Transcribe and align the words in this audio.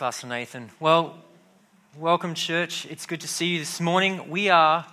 Pastor 0.00 0.28
Nathan. 0.28 0.70
Well, 0.80 1.14
welcome, 1.94 2.32
church. 2.32 2.86
It's 2.86 3.04
good 3.04 3.20
to 3.20 3.28
see 3.28 3.48
you 3.48 3.58
this 3.58 3.82
morning. 3.82 4.30
We 4.30 4.48
are 4.48 4.86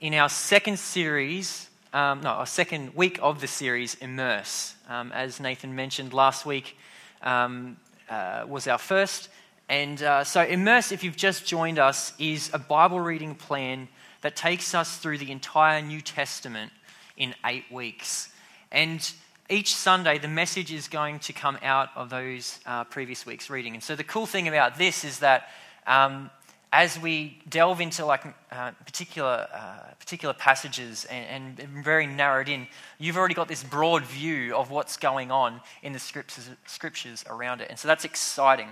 in 0.00 0.14
our 0.14 0.30
second 0.30 0.78
series, 0.78 1.68
um, 1.92 2.22
no, 2.22 2.30
our 2.30 2.46
second 2.46 2.94
week 2.94 3.18
of 3.20 3.42
the 3.42 3.48
series, 3.48 3.96
Immerse. 3.96 4.74
Um, 4.88 5.12
as 5.12 5.40
Nathan 5.40 5.74
mentioned 5.76 6.14
last 6.14 6.46
week, 6.46 6.78
um, 7.20 7.76
uh, 8.08 8.46
was 8.48 8.66
our 8.66 8.78
first. 8.78 9.28
And 9.68 10.02
uh, 10.02 10.24
so, 10.24 10.40
Immerse, 10.40 10.90
if 10.90 11.04
you've 11.04 11.16
just 11.16 11.44
joined 11.44 11.78
us, 11.78 12.14
is 12.18 12.48
a 12.54 12.58
Bible 12.58 13.00
reading 13.00 13.34
plan 13.34 13.88
that 14.22 14.36
takes 14.36 14.74
us 14.74 14.96
through 14.96 15.18
the 15.18 15.32
entire 15.32 15.82
New 15.82 16.00
Testament 16.00 16.72
in 17.18 17.34
eight 17.44 17.70
weeks. 17.70 18.30
And 18.72 19.06
each 19.48 19.74
Sunday, 19.74 20.18
the 20.18 20.28
message 20.28 20.72
is 20.72 20.88
going 20.88 21.20
to 21.20 21.32
come 21.32 21.58
out 21.62 21.90
of 21.94 22.10
those 22.10 22.58
uh, 22.66 22.84
previous 22.84 23.24
week's 23.24 23.48
reading. 23.48 23.74
And 23.74 23.82
so 23.82 23.94
the 23.94 24.04
cool 24.04 24.26
thing 24.26 24.48
about 24.48 24.76
this 24.76 25.04
is 25.04 25.20
that 25.20 25.48
um, 25.86 26.30
as 26.72 26.98
we 26.98 27.38
delve 27.48 27.80
into 27.80 28.04
like 28.04 28.24
uh, 28.50 28.72
particular 28.84 29.46
uh, 29.54 29.94
particular 30.00 30.34
passages 30.34 31.04
and, 31.06 31.60
and, 31.60 31.84
very 31.84 32.06
narrowed 32.06 32.48
in, 32.48 32.66
you've 32.98 33.16
already 33.16 33.34
got 33.34 33.46
this 33.46 33.62
broad 33.62 34.04
view 34.04 34.54
of 34.54 34.70
what's 34.70 34.96
going 34.96 35.30
on 35.30 35.60
in 35.82 35.92
the 35.92 35.98
scriptures, 35.98 36.50
scriptures 36.66 37.24
around 37.28 37.60
it, 37.60 37.68
and 37.70 37.78
so 37.78 37.86
that's 37.86 38.04
exciting. 38.04 38.68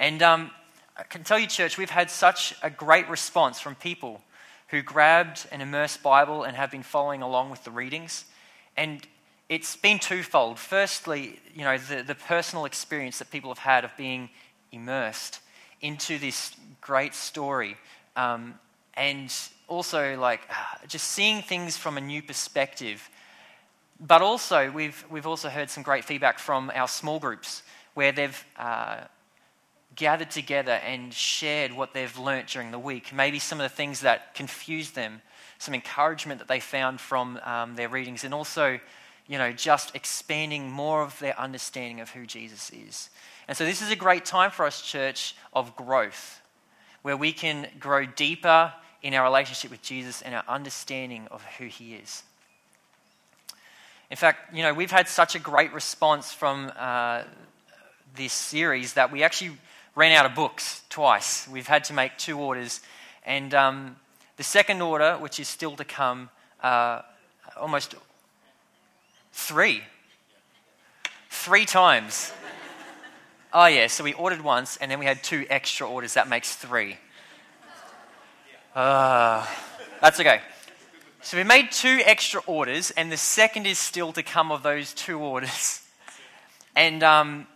And 0.00 0.20
um, 0.22 0.50
I 0.96 1.04
can 1.04 1.22
tell 1.22 1.38
you, 1.38 1.46
church, 1.46 1.78
we've 1.78 1.90
had 1.90 2.10
such 2.10 2.54
a 2.62 2.70
great 2.70 3.08
response 3.08 3.60
from 3.60 3.76
people 3.76 4.20
who 4.68 4.82
grabbed 4.82 5.46
an 5.52 5.60
immersed 5.60 6.02
Bible 6.02 6.42
and 6.42 6.56
have 6.56 6.70
been 6.70 6.82
following 6.82 7.22
along 7.22 7.50
with 7.50 7.62
the 7.64 7.70
readings. 7.70 8.24
And 8.76 9.06
it's 9.48 9.76
been 9.76 9.98
twofold. 9.98 10.58
Firstly, 10.58 11.40
you 11.54 11.64
know, 11.64 11.78
the, 11.78 12.02
the 12.02 12.14
personal 12.14 12.64
experience 12.64 13.18
that 13.18 13.30
people 13.30 13.50
have 13.50 13.58
had 13.58 13.84
of 13.84 13.96
being 13.96 14.28
immersed 14.72 15.40
into 15.80 16.18
this 16.18 16.54
great 16.80 17.14
story. 17.14 17.76
Um, 18.16 18.54
and 18.94 19.32
also, 19.68 20.18
like, 20.18 20.40
just 20.86 21.08
seeing 21.08 21.40
things 21.42 21.76
from 21.76 21.96
a 21.96 22.00
new 22.00 22.22
perspective. 22.22 23.08
But 24.00 24.22
also, 24.22 24.70
we've, 24.70 25.04
we've 25.10 25.26
also 25.26 25.48
heard 25.48 25.70
some 25.70 25.82
great 25.82 26.04
feedback 26.04 26.38
from 26.38 26.70
our 26.74 26.88
small 26.88 27.18
groups 27.18 27.62
where 27.94 28.12
they've 28.12 28.44
uh, 28.56 28.98
gathered 29.94 30.30
together 30.30 30.72
and 30.72 31.12
shared 31.12 31.72
what 31.72 31.94
they've 31.94 32.16
learnt 32.18 32.48
during 32.48 32.70
the 32.70 32.78
week. 32.78 33.12
Maybe 33.12 33.38
some 33.38 33.60
of 33.60 33.70
the 33.70 33.74
things 33.74 34.00
that 34.00 34.34
confused 34.34 34.94
them, 34.94 35.22
some 35.58 35.74
encouragement 35.74 36.38
that 36.40 36.48
they 36.48 36.60
found 36.60 37.00
from 37.00 37.40
um, 37.44 37.76
their 37.76 37.88
readings, 37.88 38.24
and 38.24 38.34
also 38.34 38.78
you 39.28 39.38
know, 39.38 39.52
just 39.52 39.94
expanding 39.94 40.70
more 40.70 41.02
of 41.02 41.18
their 41.18 41.38
understanding 41.38 42.00
of 42.00 42.10
who 42.10 42.26
Jesus 42.26 42.70
is. 42.70 43.10
And 43.46 43.56
so, 43.56 43.64
this 43.64 43.82
is 43.82 43.90
a 43.90 43.96
great 43.96 44.24
time 44.24 44.50
for 44.50 44.66
us, 44.66 44.82
church, 44.82 45.36
of 45.52 45.76
growth, 45.76 46.40
where 47.02 47.16
we 47.16 47.32
can 47.32 47.68
grow 47.78 48.06
deeper 48.06 48.72
in 49.02 49.14
our 49.14 49.24
relationship 49.24 49.70
with 49.70 49.82
Jesus 49.82 50.22
and 50.22 50.34
our 50.34 50.44
understanding 50.48 51.28
of 51.30 51.44
who 51.58 51.66
he 51.66 51.94
is. 51.94 52.22
In 54.10 54.16
fact, 54.16 54.54
you 54.54 54.62
know, 54.62 54.72
we've 54.72 54.90
had 54.90 55.06
such 55.06 55.34
a 55.34 55.38
great 55.38 55.72
response 55.72 56.32
from 56.32 56.72
uh, 56.76 57.22
this 58.16 58.32
series 58.32 58.94
that 58.94 59.12
we 59.12 59.22
actually 59.22 59.52
ran 59.94 60.12
out 60.12 60.24
of 60.24 60.34
books 60.34 60.82
twice. 60.88 61.46
We've 61.48 61.66
had 61.66 61.84
to 61.84 61.92
make 61.92 62.16
two 62.16 62.38
orders. 62.38 62.80
And 63.24 63.52
um, 63.52 63.96
the 64.36 64.42
second 64.42 64.80
order, 64.80 65.16
which 65.16 65.38
is 65.38 65.48
still 65.48 65.76
to 65.76 65.84
come, 65.84 66.30
uh, 66.62 67.02
almost 67.56 67.94
Three. 69.38 69.82
Three 71.30 71.64
times. 71.64 72.32
Oh, 73.52 73.64
yeah, 73.64 73.86
so 73.86 74.04
we 74.04 74.12
ordered 74.12 74.42
once 74.42 74.76
and 74.76 74.90
then 74.90 74.98
we 74.98 75.06
had 75.06 75.22
two 75.22 75.46
extra 75.48 75.88
orders. 75.88 76.14
That 76.14 76.28
makes 76.28 76.54
three. 76.54 76.98
Uh, 78.74 79.46
that's 80.02 80.20
okay. 80.20 80.42
So 81.22 81.38
we 81.38 81.44
made 81.44 81.70
two 81.70 82.00
extra 82.04 82.42
orders, 82.46 82.90
and 82.90 83.10
the 83.10 83.16
second 83.16 83.66
is 83.66 83.78
still 83.78 84.12
to 84.12 84.22
come 84.22 84.52
of 84.52 84.62
those 84.62 84.92
two 84.92 85.18
orders. 85.18 85.82
And 86.76 87.02
um, 87.02 87.46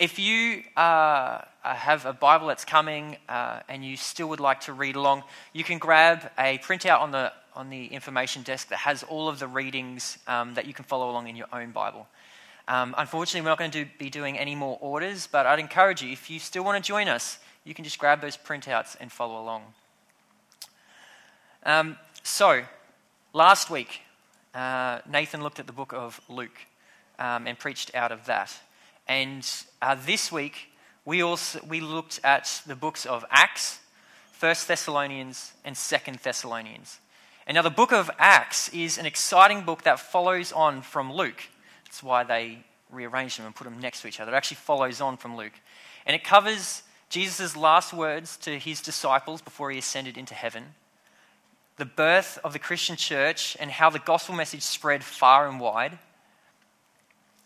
if 0.00 0.18
you 0.18 0.62
uh, 0.76 1.42
have 1.62 2.06
a 2.06 2.12
Bible 2.12 2.48
that's 2.48 2.64
coming 2.64 3.18
uh, 3.28 3.60
and 3.68 3.84
you 3.84 3.96
still 3.96 4.28
would 4.30 4.40
like 4.40 4.62
to 4.62 4.72
read 4.72 4.96
along, 4.96 5.22
you 5.52 5.62
can 5.62 5.78
grab 5.78 6.30
a 6.36 6.58
printout 6.58 7.00
on 7.00 7.12
the 7.12 7.32
on 7.56 7.70
the 7.70 7.86
information 7.86 8.42
desk 8.42 8.68
that 8.68 8.78
has 8.80 9.02
all 9.02 9.28
of 9.28 9.38
the 9.38 9.48
readings 9.48 10.18
um, 10.26 10.54
that 10.54 10.66
you 10.66 10.74
can 10.74 10.84
follow 10.84 11.10
along 11.10 11.26
in 11.28 11.36
your 11.36 11.48
own 11.52 11.72
Bible. 11.72 12.06
Um, 12.68 12.94
unfortunately, 12.98 13.40
we're 13.40 13.50
not 13.50 13.58
going 13.58 13.70
to 13.70 13.84
do, 13.84 13.90
be 13.98 14.10
doing 14.10 14.38
any 14.38 14.54
more 14.54 14.76
orders, 14.80 15.26
but 15.26 15.46
I'd 15.46 15.58
encourage 15.58 16.02
you, 16.02 16.12
if 16.12 16.28
you 16.28 16.38
still 16.38 16.64
want 16.64 16.82
to 16.82 16.86
join 16.86 17.08
us, 17.08 17.38
you 17.64 17.74
can 17.74 17.84
just 17.84 17.98
grab 17.98 18.20
those 18.20 18.36
printouts 18.36 18.96
and 19.00 19.10
follow 19.10 19.40
along. 19.40 19.62
Um, 21.64 21.96
so, 22.22 22.62
last 23.32 23.70
week, 23.70 24.00
uh, 24.54 25.00
Nathan 25.10 25.42
looked 25.42 25.58
at 25.58 25.66
the 25.66 25.72
book 25.72 25.92
of 25.92 26.20
Luke 26.28 26.58
um, 27.18 27.46
and 27.46 27.58
preached 27.58 27.94
out 27.94 28.12
of 28.12 28.26
that. 28.26 28.52
And 29.08 29.48
uh, 29.80 29.96
this 30.04 30.32
week, 30.32 30.70
we 31.04 31.22
also 31.22 31.60
we 31.68 31.80
looked 31.80 32.20
at 32.24 32.62
the 32.66 32.74
books 32.74 33.06
of 33.06 33.24
Acts, 33.30 33.78
First 34.32 34.66
Thessalonians, 34.66 35.52
and 35.64 35.76
Second 35.76 36.18
Thessalonians. 36.22 36.98
And 37.46 37.54
now, 37.54 37.62
the 37.62 37.70
book 37.70 37.92
of 37.92 38.10
Acts 38.18 38.68
is 38.70 38.98
an 38.98 39.06
exciting 39.06 39.62
book 39.62 39.82
that 39.82 40.00
follows 40.00 40.50
on 40.50 40.82
from 40.82 41.12
Luke. 41.12 41.42
That's 41.84 42.02
why 42.02 42.24
they 42.24 42.58
rearranged 42.90 43.38
them 43.38 43.46
and 43.46 43.54
put 43.54 43.64
them 43.64 43.80
next 43.80 44.02
to 44.02 44.08
each 44.08 44.18
other. 44.18 44.32
It 44.32 44.36
actually 44.36 44.56
follows 44.56 45.00
on 45.00 45.16
from 45.16 45.36
Luke. 45.36 45.52
And 46.04 46.16
it 46.16 46.24
covers 46.24 46.82
Jesus' 47.08 47.56
last 47.56 47.92
words 47.92 48.36
to 48.38 48.58
his 48.58 48.80
disciples 48.80 49.42
before 49.42 49.70
he 49.70 49.78
ascended 49.78 50.18
into 50.18 50.34
heaven, 50.34 50.74
the 51.76 51.84
birth 51.84 52.38
of 52.42 52.52
the 52.52 52.58
Christian 52.58 52.96
church, 52.96 53.56
and 53.60 53.70
how 53.70 53.90
the 53.90 53.98
gospel 54.00 54.34
message 54.34 54.62
spread 54.62 55.04
far 55.04 55.48
and 55.48 55.60
wide. 55.60 55.98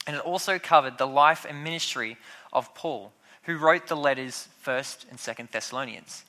And 0.07 0.17
it 0.17 0.23
also 0.23 0.59
covered 0.59 0.97
the 0.97 1.07
life 1.07 1.45
and 1.49 1.63
ministry 1.63 2.17
of 2.53 2.75
Paul, 2.75 3.13
who 3.43 3.59
wrote 3.59 3.87
the 3.87 3.97
letters 3.97 4.49
1st 4.65 5.11
and 5.11 5.19
2nd 5.19 5.51
Thessalonians. 5.51 6.25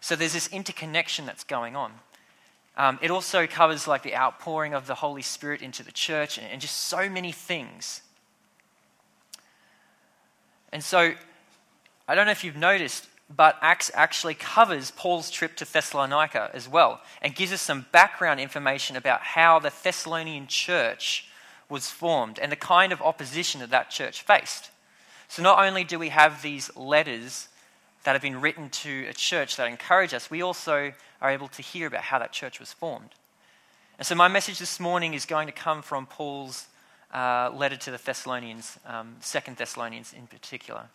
So 0.00 0.16
there's 0.16 0.32
this 0.32 0.48
interconnection 0.48 1.26
that's 1.26 1.44
going 1.44 1.76
on. 1.76 1.92
Um, 2.76 2.98
it 3.02 3.10
also 3.10 3.46
covers 3.46 3.86
like 3.86 4.02
the 4.02 4.16
outpouring 4.16 4.72
of 4.72 4.86
the 4.86 4.94
Holy 4.94 5.22
Spirit 5.22 5.60
into 5.60 5.82
the 5.82 5.92
church 5.92 6.38
and, 6.38 6.46
and 6.46 6.60
just 6.60 6.76
so 6.76 7.08
many 7.08 7.32
things. 7.32 8.02
And 10.72 10.82
so, 10.82 11.12
I 12.08 12.14
don't 12.14 12.24
know 12.24 12.32
if 12.32 12.44
you've 12.44 12.56
noticed, 12.56 13.08
but 13.34 13.56
Acts 13.60 13.90
actually 13.94 14.34
covers 14.34 14.90
Paul's 14.90 15.30
trip 15.30 15.54
to 15.56 15.70
Thessalonica 15.70 16.50
as 16.54 16.68
well 16.68 17.00
and 17.20 17.34
gives 17.34 17.52
us 17.52 17.60
some 17.60 17.86
background 17.92 18.40
information 18.40 18.96
about 18.96 19.20
how 19.20 19.58
the 19.58 19.72
Thessalonian 19.82 20.46
church 20.46 21.28
was 21.68 21.90
formed 21.90 22.38
and 22.38 22.50
the 22.50 22.56
kind 22.56 22.92
of 22.92 23.02
opposition 23.02 23.60
that 23.60 23.70
that 23.70 23.90
church 23.90 24.22
faced. 24.22 24.70
So, 25.28 25.42
not 25.42 25.64
only 25.64 25.84
do 25.84 25.98
we 25.98 26.08
have 26.08 26.42
these 26.42 26.74
letters 26.76 27.48
that 28.04 28.12
have 28.12 28.22
been 28.22 28.40
written 28.40 28.68
to 28.68 29.06
a 29.08 29.12
church 29.12 29.56
that 29.56 29.68
encourage 29.68 30.12
us, 30.12 30.30
we 30.30 30.42
also 30.42 30.92
are 31.22 31.30
able 31.30 31.48
to 31.48 31.62
hear 31.62 31.86
about 31.86 32.02
how 32.02 32.18
that 32.18 32.32
church 32.32 32.60
was 32.60 32.72
formed. 32.72 33.10
And 33.96 34.06
so, 34.06 34.14
my 34.14 34.28
message 34.28 34.58
this 34.58 34.80
morning 34.80 35.14
is 35.14 35.24
going 35.24 35.46
to 35.46 35.52
come 35.52 35.80
from 35.80 36.04
Paul's 36.04 36.66
uh, 37.14 37.50
letter 37.54 37.76
to 37.76 37.90
the 37.92 37.98
Thessalonians, 37.98 38.78
um, 38.86 39.16
Second 39.20 39.56
Thessalonians 39.56 40.12
in 40.12 40.26
particular. 40.26 40.86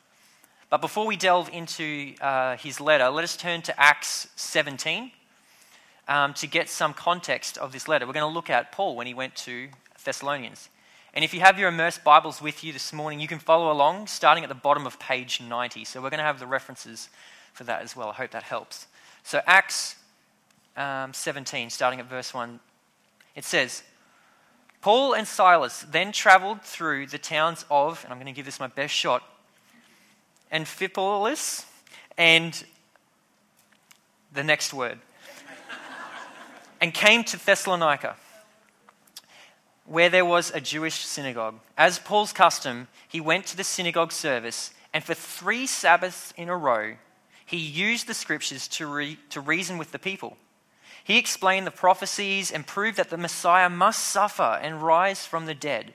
But 0.70 0.82
before 0.82 1.08
we 1.08 1.16
delve 1.16 1.50
into 1.54 2.14
uh, 2.20 2.58
his 2.58 2.82
letter, 2.82 3.10
let 3.10 3.24
us 3.24 3.38
turn 3.38 3.62
to 3.64 3.80
Acts 3.80 4.28
17 4.36 5.12
um, 6.10 6.34
to 6.34 6.48
get 6.48 6.68
some 6.68 6.94
context 6.94 7.58
of 7.58 7.72
this 7.72 7.88
letter. 7.88 8.06
We're 8.06 8.14
going 8.14 8.30
to 8.30 8.36
look 8.36 8.50
at 8.50 8.74
Paul 8.74 8.98
when 8.98 9.08
he 9.08 9.14
went 9.14 9.36
to 9.38 9.70
Thessalonians. 10.04 10.68
And 11.14 11.24
if 11.24 11.34
you 11.34 11.40
have 11.40 11.58
your 11.58 11.70
immersed 11.70 12.04
Bibles 12.04 12.42
with 12.42 12.66
you 12.66 12.74
this 12.74 12.92
morning, 12.92 13.22
you 13.22 13.30
can 13.30 13.40
follow 13.40 13.72
along 13.72 14.08
starting 14.08 14.44
at 14.44 14.50
the 14.50 14.56
bottom 14.56 14.86
of 14.86 15.00
page 15.00 15.40
90. 15.40 15.86
So 15.86 16.02
we're 16.02 16.10
going 16.10 16.20
to 16.20 16.26
have 16.26 16.40
the 16.40 16.48
references 16.48 17.10
for 17.54 17.64
that 17.64 17.82
as 17.82 17.96
well. 17.96 18.10
I 18.10 18.14
hope 18.14 18.32
that 18.32 18.44
helps. 18.44 18.88
So, 19.24 19.42
Acts 19.46 19.97
um, 20.78 21.14
17, 21.14 21.70
starting 21.70 22.00
at 22.00 22.06
verse 22.06 22.34
1, 22.34 22.60
it 23.36 23.44
says, 23.44 23.84
Paul 24.82 25.14
and 25.14 25.28
Silas 25.28 25.86
then 25.90 26.12
traveled 26.12 26.62
through 26.62 27.08
the 27.08 27.18
towns 27.18 27.66
of, 27.70 28.04
and 28.04 28.14
I'm 28.14 28.20
going 28.20 28.34
to 28.34 28.36
give 28.36 28.46
this 28.46 28.60
my 28.60 28.68
best 28.68 28.94
shot, 28.94 29.24
Amphipolis 30.52 31.66
and 32.18 32.64
the 34.34 34.44
next 34.44 34.74
word, 34.74 35.00
and 36.82 36.94
came 36.94 37.24
to 37.26 37.44
Thessalonica 37.44 38.16
where 39.88 40.10
there 40.10 40.26
was 40.26 40.52
a 40.52 40.60
Jewish 40.60 41.06
synagogue. 41.06 41.56
As 41.78 41.98
Paul's 41.98 42.34
custom, 42.34 42.90
he 43.08 43.22
went 43.22 43.46
to 43.48 43.58
the 43.58 43.64
synagogue 43.64 44.12
service, 44.12 44.74
and 44.94 45.04
for 45.04 45.14
three 45.14 45.66
Sabbaths 45.66 46.34
in 46.36 46.50
a 46.50 46.58
row, 46.58 46.96
he 47.46 47.58
used 47.58 48.06
the 48.06 48.14
scriptures 48.14 48.68
to, 48.68 48.86
re- 48.86 49.18
to 49.30 49.40
reason 49.40 49.78
with 49.78 49.94
the 49.94 50.00
people. 50.00 50.38
He 51.08 51.18
explained 51.18 51.66
the 51.66 51.72
prophecies 51.72 52.52
and 52.52 52.68
proved 52.68 52.98
that 52.98 53.10
the 53.10 53.18
Messiah 53.18 53.70
must 53.70 54.04
suffer 54.04 54.60
and 54.62 54.84
rise 54.84 55.26
from 55.26 55.46
the 55.46 55.54
dead. 55.54 55.94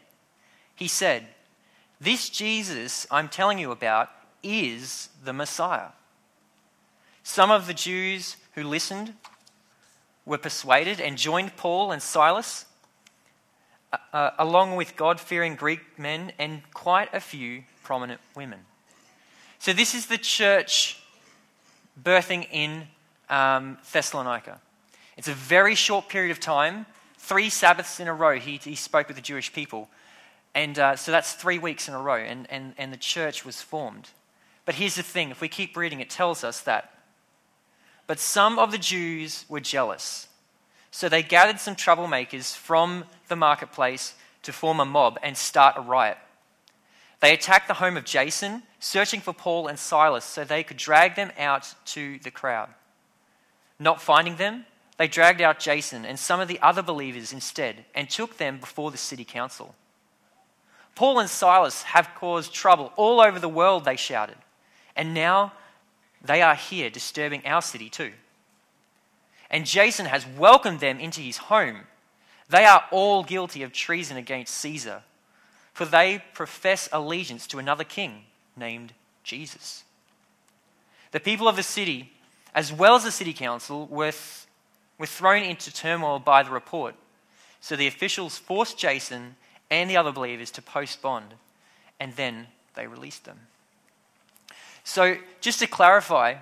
He 0.75 0.89
said, 0.89 1.27
This 2.01 2.31
Jesus 2.31 3.07
I'm 3.11 3.29
telling 3.29 3.59
you 3.59 3.73
about 3.73 4.09
is 4.43 5.11
the 5.23 5.35
Messiah. 5.35 5.89
Some 7.23 7.51
of 7.51 7.67
the 7.67 7.75
Jews 7.75 8.39
who 8.55 8.65
listened 8.65 9.13
were 10.25 10.39
persuaded 10.39 10.99
and 10.99 11.19
joined 11.19 11.59
Paul 11.59 11.93
and 11.93 12.01
Silas, 12.01 12.65
uh, 13.93 13.99
uh 14.15 14.31
along 14.39 14.77
with 14.77 14.97
God 14.97 15.21
fearing 15.21 15.57
Greek 15.57 15.99
men 15.99 16.33
and 16.39 16.63
quite 16.73 17.13
a 17.13 17.21
few 17.21 17.65
prominent 17.85 18.23
women. 18.35 18.61
So, 19.59 19.75
this 19.75 19.95
is 19.95 20.07
the 20.07 20.17
church 20.17 21.03
birthing 22.03 22.49
in 22.51 22.85
um, 23.29 23.77
Thessalonica. 23.93 24.59
It's 25.17 25.29
a 25.29 25.35
very 25.35 25.75
short 25.75 26.09
period 26.09 26.31
of 26.31 26.41
time, 26.41 26.87
three 27.19 27.51
Sabbaths 27.51 28.01
in 28.01 28.09
a 28.09 28.15
row, 28.15 28.39
he, 28.39 28.57
he 28.57 28.75
spoke 28.75 29.09
with 29.09 29.17
the 29.17 29.23
Jewish 29.23 29.53
people. 29.53 29.89
And 30.55 30.79
uh, 30.79 30.97
so 30.97 31.13
that's 31.13 31.33
three 31.33 31.59
weeks 31.59 31.89
in 31.89 31.95
a 31.95 32.01
row, 32.01 32.17
and, 32.17 32.47
and, 32.51 32.75
and 32.77 32.93
the 32.93 32.99
church 32.99 33.45
was 33.45 33.63
formed. 33.63 34.11
But 34.65 34.75
here's 34.77 34.97
the 34.97 35.03
thing 35.03 35.31
if 35.31 35.41
we 35.41 35.49
keep 35.49 35.77
reading, 35.77 36.01
it 36.01 36.11
tells 36.11 36.45
us 36.45 36.61
that. 36.63 36.93
But 38.07 38.19
some 38.19 38.59
of 38.59 38.73
the 38.73 38.79
Jews 38.79 39.45
were 39.49 39.61
jealous. 39.61 40.29
So 40.91 41.09
they 41.09 41.23
gathered 41.23 41.59
some 41.59 41.75
troublemakers 41.75 42.55
from 42.55 43.05
the 43.29 43.37
marketplace 43.37 44.15
to 44.43 44.53
form 44.53 44.81
a 44.81 44.85
mob 44.85 45.19
and 45.23 45.37
start 45.37 45.77
a 45.79 45.81
riot. 45.81 46.19
They 47.21 47.33
attacked 47.33 47.69
the 47.69 47.75
home 47.75 47.97
of 47.97 48.05
Jason, 48.05 48.65
searching 48.81 49.21
for 49.21 49.33
Paul 49.33 49.69
and 49.69 49.79
Silas 49.79 50.25
so 50.25 50.45
they 50.45 50.65
could 50.65 50.77
drag 50.77 51.15
them 51.15 51.31
out 51.39 51.75
to 51.87 52.19
the 52.19 52.31
crowd. 52.31 52.69
Not 53.79 54.03
finding 54.03 54.37
them, 54.37 54.67
they 55.03 55.09
dragged 55.09 55.41
out 55.41 55.59
Jason 55.59 56.05
and 56.05 56.17
some 56.17 56.39
of 56.39 56.47
the 56.47 56.61
other 56.61 56.81
believers 56.81 57.33
instead 57.33 57.85
and 57.93 58.09
took 58.09 58.37
them 58.37 58.61
before 58.61 58.93
the 58.93 58.97
city 58.97 59.25
council. 59.25 59.75
Paul 60.95 61.19
and 61.19 61.29
Silas 61.29 61.83
have 61.83 62.15
caused 62.15 62.55
trouble 62.55 62.93
all 62.95 63.21
over 63.21 63.41
the 63.41 63.49
world, 63.49 63.85
they 63.85 63.97
shouted. 63.97 64.37
And 64.95 65.13
now 65.13 65.55
they 66.25 66.41
are 66.41 66.55
here 66.55 66.89
disturbing 66.89 67.45
our 67.45 67.63
city 67.63 67.91
too. 67.91 68.13
And 69.51 69.67
Jason 69.67 70.07
has 70.07 70.25
welcomed 70.25 70.79
them 70.79 71.01
into 71.01 71.21
his 71.21 71.37
home. 71.37 71.81
They 72.49 72.65
are 72.65 72.85
all 72.93 73.25
guilty 73.25 73.65
of 73.65 73.73
treason 73.73 74.17
against 74.17 74.55
Caesar, 74.55 75.03
for 75.73 75.85
they 75.85 76.23
profess 76.33 76.89
allegiance 76.93 77.49
to 77.49 77.59
another 77.59 77.83
king 77.83 78.27
named 78.57 78.93
Jesus. 79.25 79.83
The 81.11 81.19
people 81.19 81.49
of 81.49 81.57
the 81.57 81.65
city, 81.65 82.13
as 82.55 82.73
well 82.73 82.95
as 82.95 83.03
the 83.03 83.11
city 83.11 83.33
council, 83.33 83.89
were, 83.89 84.13
were 84.99 85.07
thrown 85.07 85.43
into 85.43 85.73
turmoil 85.73 86.19
by 86.19 86.43
the 86.43 86.51
report. 86.51 86.95
So 87.61 87.77
the 87.77 87.87
officials 87.87 88.39
forced 88.39 88.79
Jason 88.79 89.37
and 89.71 89.89
the 89.89 89.97
other 89.97 90.13
believers 90.13 90.51
to 90.53 90.63
post 90.63 91.01
bond, 91.01 91.35
and 91.99 92.15
then 92.15 92.47
they 92.75 92.87
released 92.87 93.25
them. 93.25 93.39
So, 94.85 95.17
just 95.41 95.61
to 95.61 95.67
clarify, 95.67 96.35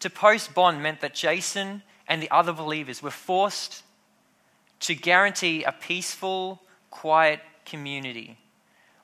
to 0.00 0.10
post 0.10 0.54
bond 0.54 0.82
meant 0.82 1.00
that 1.00 1.14
Jason 1.14 1.82
and 2.06 2.22
the 2.22 2.30
other 2.30 2.52
believers 2.52 3.02
were 3.02 3.10
forced 3.10 3.82
to 4.80 4.94
guarantee 4.94 5.64
a 5.64 5.72
peaceful, 5.72 6.62
quiet 6.90 7.40
community, 7.64 8.38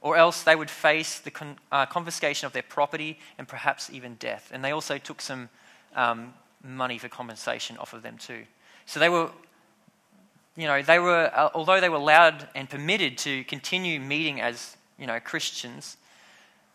or 0.00 0.16
else 0.16 0.42
they 0.42 0.54
would 0.54 0.70
face 0.70 1.18
the 1.18 1.30
con- 1.30 1.58
uh, 1.72 1.86
confiscation 1.86 2.46
of 2.46 2.52
their 2.52 2.62
property 2.62 3.18
and 3.38 3.48
perhaps 3.48 3.90
even 3.92 4.14
death. 4.14 4.50
And 4.52 4.64
they 4.64 4.70
also 4.70 4.98
took 4.98 5.20
some 5.20 5.48
um, 5.96 6.34
money 6.62 6.98
for 6.98 7.08
compensation 7.08 7.76
off 7.78 7.92
of 7.92 8.02
them 8.02 8.16
too. 8.18 8.44
So 8.86 9.00
they 9.00 9.08
were 9.08 9.30
you 10.56 10.68
know, 10.68 10.82
they 10.82 10.98
were, 10.98 11.30
uh, 11.34 11.50
although 11.54 11.80
they 11.80 11.88
were 11.88 11.96
allowed 11.96 12.48
and 12.54 12.70
permitted 12.70 13.18
to 13.18 13.44
continue 13.44 13.98
meeting 13.98 14.40
as, 14.40 14.76
you 14.98 15.06
know, 15.06 15.18
Christians, 15.18 15.96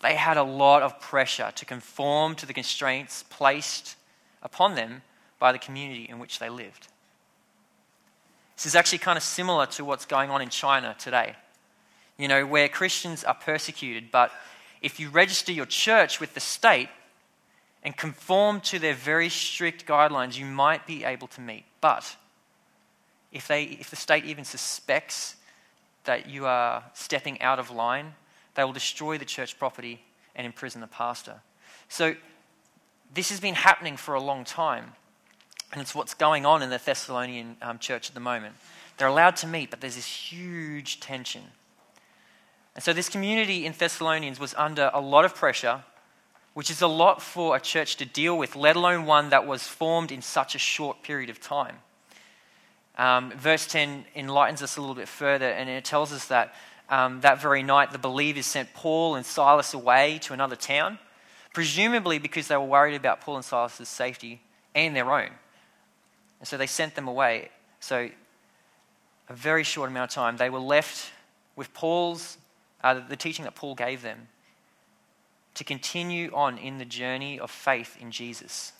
they 0.01 0.15
had 0.15 0.37
a 0.37 0.43
lot 0.43 0.81
of 0.81 0.99
pressure 0.99 1.51
to 1.55 1.65
conform 1.65 2.35
to 2.35 2.45
the 2.45 2.53
constraints 2.53 3.23
placed 3.29 3.95
upon 4.43 4.75
them 4.75 5.01
by 5.39 5.51
the 5.51 5.59
community 5.59 6.05
in 6.09 6.19
which 6.19 6.39
they 6.39 6.49
lived. 6.49 6.87
This 8.57 8.65
is 8.65 8.75
actually 8.75 8.97
kind 8.97 9.15
of 9.15 9.23
similar 9.23 9.65
to 9.67 9.85
what's 9.85 10.05
going 10.05 10.29
on 10.29 10.41
in 10.41 10.49
China 10.49 10.93
today, 10.99 11.35
you 12.17 12.27
know, 12.27 12.45
where 12.45 12.67
Christians 12.67 13.23
are 13.23 13.33
persecuted, 13.33 14.11
but 14.11 14.31
if 14.81 14.99
you 14.99 15.09
register 15.09 15.53
your 15.53 15.65
church 15.65 16.19
with 16.19 16.33
the 16.33 16.41
state 16.41 16.89
and 17.83 17.95
conform 17.95 18.59
to 18.61 18.79
their 18.79 18.93
very 18.93 19.29
strict 19.29 19.85
guidelines, 19.85 20.37
you 20.37 20.45
might 20.45 20.85
be 20.85 21.05
able 21.05 21.27
to 21.27 21.39
meet. 21.39 21.63
But 21.81 22.15
if, 23.31 23.47
they, 23.47 23.63
if 23.63 23.89
the 23.89 23.95
state 23.95 24.25
even 24.25 24.43
suspects 24.43 25.35
that 26.05 26.27
you 26.27 26.45
are 26.45 26.83
stepping 26.93 27.41
out 27.41 27.59
of 27.59 27.69
line, 27.69 28.13
they 28.55 28.63
will 28.63 28.73
destroy 28.73 29.17
the 29.17 29.25
church 29.25 29.57
property 29.59 30.01
and 30.35 30.45
imprison 30.45 30.81
the 30.81 30.87
pastor. 30.87 31.35
So, 31.87 32.15
this 33.11 33.29
has 33.29 33.39
been 33.39 33.55
happening 33.55 33.97
for 33.97 34.13
a 34.13 34.21
long 34.21 34.43
time, 34.43 34.93
and 35.71 35.81
it's 35.81 35.95
what's 35.95 36.13
going 36.13 36.45
on 36.45 36.61
in 36.61 36.69
the 36.69 36.77
Thessalonian 36.77 37.57
um, 37.61 37.79
church 37.79 38.09
at 38.09 38.13
the 38.13 38.19
moment. 38.19 38.55
They're 38.97 39.07
allowed 39.07 39.35
to 39.37 39.47
meet, 39.47 39.71
but 39.71 39.81
there's 39.81 39.95
this 39.95 40.05
huge 40.05 40.99
tension. 40.99 41.43
And 42.75 42.83
so, 42.83 42.93
this 42.93 43.09
community 43.09 43.65
in 43.65 43.73
Thessalonians 43.73 44.39
was 44.39 44.53
under 44.55 44.91
a 44.93 45.01
lot 45.01 45.25
of 45.25 45.35
pressure, 45.35 45.83
which 46.59 46.69
is 46.69 46.81
a 46.81 46.87
lot 46.87 47.21
for 47.21 47.55
a 47.55 47.59
church 47.61 47.95
to 47.95 48.03
deal 48.03 48.37
with, 48.37 48.53
let 48.53 48.75
alone 48.75 49.05
one 49.05 49.29
that 49.29 49.47
was 49.47 49.63
formed 49.63 50.11
in 50.11 50.21
such 50.21 50.55
a 50.55 50.59
short 50.59 51.01
period 51.01 51.29
of 51.29 51.39
time. 51.39 51.77
Um, 52.97 53.31
verse 53.31 53.65
10 53.65 54.03
enlightens 54.13 54.61
us 54.61 54.75
a 54.75 54.81
little 54.81 54.93
bit 54.93 55.07
further, 55.07 55.45
and 55.45 55.69
it 55.69 55.85
tells 55.85 56.11
us 56.11 56.25
that 56.25 56.53
um, 56.89 57.21
that 57.21 57.41
very 57.41 57.63
night 57.63 57.93
the 57.93 57.97
believers 57.97 58.45
sent 58.45 58.73
Paul 58.73 59.15
and 59.15 59.25
Silas 59.25 59.73
away 59.73 60.19
to 60.23 60.33
another 60.33 60.57
town, 60.57 60.99
presumably 61.53 62.19
because 62.19 62.49
they 62.49 62.57
were 62.57 62.65
worried 62.65 62.95
about 62.95 63.21
Paul 63.21 63.37
and 63.37 63.45
Silas's 63.45 63.87
safety 63.87 64.41
and 64.75 64.93
their 64.93 65.09
own. 65.09 65.29
And 66.39 66.47
so 66.49 66.57
they 66.57 66.67
sent 66.67 66.93
them 66.93 67.07
away. 67.07 67.51
So, 67.79 68.09
a 69.29 69.33
very 69.33 69.63
short 69.63 69.89
amount 69.89 70.11
of 70.11 70.13
time, 70.13 70.35
they 70.35 70.49
were 70.49 70.59
left 70.59 71.13
with 71.55 71.73
Paul's, 71.73 72.37
uh, 72.83 72.99
the 73.07 73.15
teaching 73.15 73.45
that 73.45 73.55
Paul 73.55 73.75
gave 73.75 74.01
them, 74.01 74.27
to 75.59 75.65
continue 75.65 76.31
on 76.33 76.57
in 76.57 76.77
the 76.77 76.85
journey 76.85 77.37
of 77.37 77.51
faith 77.51 77.97
in 77.99 78.11
Jesus. 78.11 78.71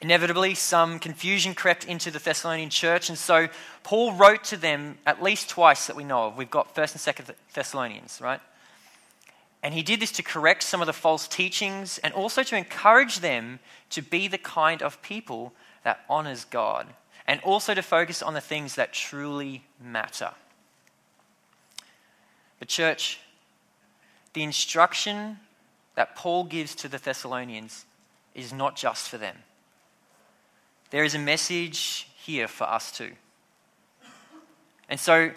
Inevitably, 0.00 0.54
some 0.54 0.98
confusion 0.98 1.54
crept 1.54 1.84
into 1.84 2.10
the 2.10 2.18
Thessalonian 2.18 2.70
church, 2.70 3.10
and 3.10 3.18
so 3.18 3.48
Paul 3.82 4.14
wrote 4.14 4.44
to 4.44 4.56
them 4.56 4.96
at 5.04 5.22
least 5.22 5.50
twice 5.50 5.86
that 5.88 5.94
we 5.94 6.04
know 6.04 6.28
of. 6.28 6.38
We've 6.38 6.50
got 6.50 6.74
1st 6.74 7.06
and 7.06 7.26
2nd 7.28 7.34
Thessalonians, 7.52 8.18
right? 8.22 8.40
And 9.62 9.74
he 9.74 9.82
did 9.82 10.00
this 10.00 10.12
to 10.12 10.22
correct 10.22 10.62
some 10.62 10.80
of 10.80 10.86
the 10.86 10.94
false 10.94 11.28
teachings 11.28 11.98
and 11.98 12.14
also 12.14 12.42
to 12.42 12.56
encourage 12.56 13.20
them 13.20 13.58
to 13.90 14.00
be 14.00 14.26
the 14.26 14.38
kind 14.38 14.80
of 14.80 15.02
people 15.02 15.52
that 15.84 16.00
honors 16.08 16.46
God 16.46 16.86
and 17.26 17.42
also 17.42 17.74
to 17.74 17.82
focus 17.82 18.22
on 18.22 18.32
the 18.32 18.40
things 18.40 18.76
that 18.76 18.94
truly 18.94 19.64
matter. 19.84 20.30
But, 22.58 22.68
church, 22.68 23.20
the 24.32 24.42
instruction 24.42 25.38
that 25.94 26.16
Paul 26.16 26.44
gives 26.44 26.74
to 26.76 26.88
the 26.88 26.98
Thessalonians 26.98 27.84
is 28.34 28.52
not 28.52 28.76
just 28.76 29.08
for 29.08 29.18
them. 29.18 29.36
There 30.90 31.04
is 31.04 31.14
a 31.14 31.18
message 31.18 32.08
here 32.16 32.48
for 32.48 32.64
us 32.64 32.92
too. 32.92 33.12
And 34.88 34.98
so 34.98 35.30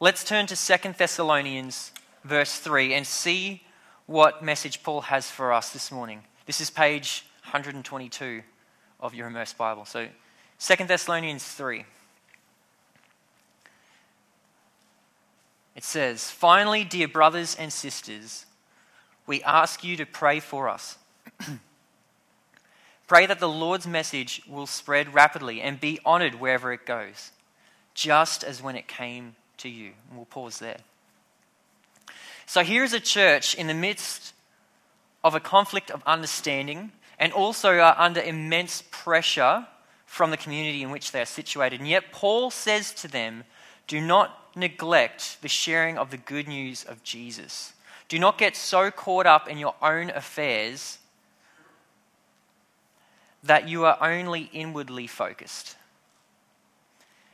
let's 0.00 0.24
turn 0.24 0.46
to 0.46 0.56
Second 0.56 0.96
Thessalonians 0.96 1.92
verse 2.24 2.58
3 2.58 2.94
and 2.94 3.06
see 3.06 3.62
what 4.06 4.42
message 4.42 4.82
Paul 4.82 5.02
has 5.02 5.30
for 5.30 5.52
us 5.52 5.70
this 5.70 5.92
morning. 5.92 6.22
This 6.46 6.60
is 6.60 6.70
page 6.70 7.24
122 7.44 8.42
of 9.00 9.14
your 9.14 9.26
immersed 9.26 9.56
Bible. 9.56 9.84
So 9.84 10.08
Second 10.58 10.88
Thessalonians 10.88 11.44
3. 11.44 11.84
It 15.78 15.84
says, 15.84 16.28
Finally, 16.28 16.82
dear 16.82 17.06
brothers 17.06 17.54
and 17.54 17.72
sisters, 17.72 18.46
we 19.28 19.44
ask 19.44 19.84
you 19.84 19.96
to 19.98 20.06
pray 20.06 20.40
for 20.40 20.68
us. 20.68 20.98
Pray 23.06 23.26
that 23.26 23.38
the 23.38 23.48
Lord's 23.48 23.86
message 23.86 24.42
will 24.48 24.66
spread 24.66 25.14
rapidly 25.14 25.60
and 25.60 25.78
be 25.78 26.00
honored 26.04 26.34
wherever 26.34 26.72
it 26.72 26.84
goes, 26.84 27.30
just 27.94 28.42
as 28.42 28.60
when 28.60 28.74
it 28.74 28.88
came 28.88 29.36
to 29.58 29.68
you. 29.68 29.92
And 30.08 30.16
we'll 30.16 30.24
pause 30.24 30.58
there. 30.58 30.78
So 32.44 32.64
here 32.64 32.82
is 32.82 32.92
a 32.92 32.98
church 32.98 33.54
in 33.54 33.68
the 33.68 33.72
midst 33.72 34.34
of 35.22 35.36
a 35.36 35.40
conflict 35.40 35.92
of 35.92 36.02
understanding 36.04 36.90
and 37.20 37.32
also 37.32 37.78
are 37.78 37.94
under 37.96 38.20
immense 38.20 38.82
pressure 38.90 39.64
from 40.06 40.32
the 40.32 40.36
community 40.36 40.82
in 40.82 40.90
which 40.90 41.12
they 41.12 41.20
are 41.20 41.24
situated. 41.24 41.78
And 41.78 41.88
yet, 41.88 42.10
Paul 42.10 42.50
says 42.50 42.92
to 42.94 43.06
them, 43.06 43.44
Do 43.86 44.00
not 44.00 44.47
neglect 44.58 45.38
the 45.40 45.48
sharing 45.48 45.96
of 45.96 46.10
the 46.10 46.16
good 46.16 46.48
news 46.48 46.84
of 46.84 47.02
Jesus. 47.02 47.72
Do 48.08 48.18
not 48.18 48.38
get 48.38 48.56
so 48.56 48.90
caught 48.90 49.26
up 49.26 49.48
in 49.48 49.58
your 49.58 49.74
own 49.80 50.10
affairs 50.10 50.98
that 53.42 53.68
you 53.68 53.84
are 53.84 53.98
only 54.00 54.50
inwardly 54.52 55.06
focused. 55.06 55.76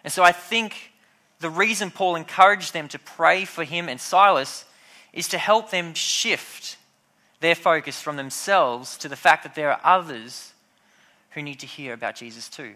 And 0.02 0.12
so 0.12 0.23
I 0.23 0.33
think 0.33 0.93
the 1.40 1.50
reason 1.50 1.90
Paul 1.90 2.16
encouraged 2.16 2.73
them 2.73 2.88
to 2.88 2.99
pray 2.99 3.45
for 3.45 3.64
him 3.64 3.88
and 3.88 4.00
Silas 4.00 4.64
is 5.12 5.28
to 5.28 5.38
help 5.38 5.71
them 5.71 5.95
shift 5.95 6.76
their 7.40 7.54
focus 7.54 8.00
from 8.00 8.16
themselves 8.16 8.97
to 8.99 9.09
the 9.09 9.16
fact 9.16 9.43
that 9.43 9.54
there 9.54 9.71
are 9.71 9.81
others 9.85 10.52
who 11.31 11.43
need 11.43 11.61
to 11.61 11.66
hear 11.66 11.93
about 11.93 12.16
Jesus 12.16 12.49
too. 12.49 12.75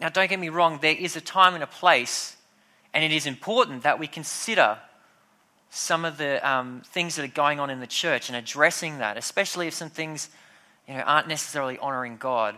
Now, 0.00 0.08
don't 0.08 0.28
get 0.28 0.38
me 0.38 0.50
wrong, 0.50 0.78
there 0.80 0.94
is 0.94 1.16
a 1.16 1.20
time 1.20 1.54
and 1.54 1.62
a 1.62 1.66
place, 1.66 2.35
and 2.96 3.04
it 3.04 3.12
is 3.12 3.26
important 3.26 3.82
that 3.82 3.98
we 3.98 4.06
consider 4.06 4.78
some 5.68 6.06
of 6.06 6.16
the 6.16 6.40
um, 6.48 6.80
things 6.86 7.14
that 7.16 7.26
are 7.26 7.28
going 7.28 7.60
on 7.60 7.68
in 7.68 7.78
the 7.78 7.86
church 7.86 8.30
and 8.30 8.36
addressing 8.36 9.00
that, 9.00 9.18
especially 9.18 9.66
if 9.66 9.74
some 9.74 9.90
things 9.90 10.30
you 10.88 10.94
know, 10.94 11.00
aren't 11.00 11.28
necessarily 11.28 11.76
honoring 11.76 12.16
God. 12.16 12.56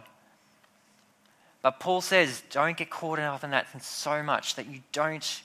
But 1.60 1.80
Paul 1.80 2.00
says, 2.00 2.44
don't 2.50 2.76
get 2.76 2.88
caught 2.88 3.18
up 3.18 3.42
in 3.42 3.50
that 3.50 3.82
so 3.82 4.22
much 4.22 4.54
that 4.54 4.66
you 4.66 4.82
don't, 4.92 5.42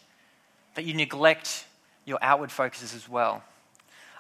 that 0.76 0.86
you 0.86 0.94
neglect 0.94 1.66
your 2.06 2.20
outward 2.22 2.52
focuses 2.52 2.94
as 2.94 3.10
well. 3.10 3.44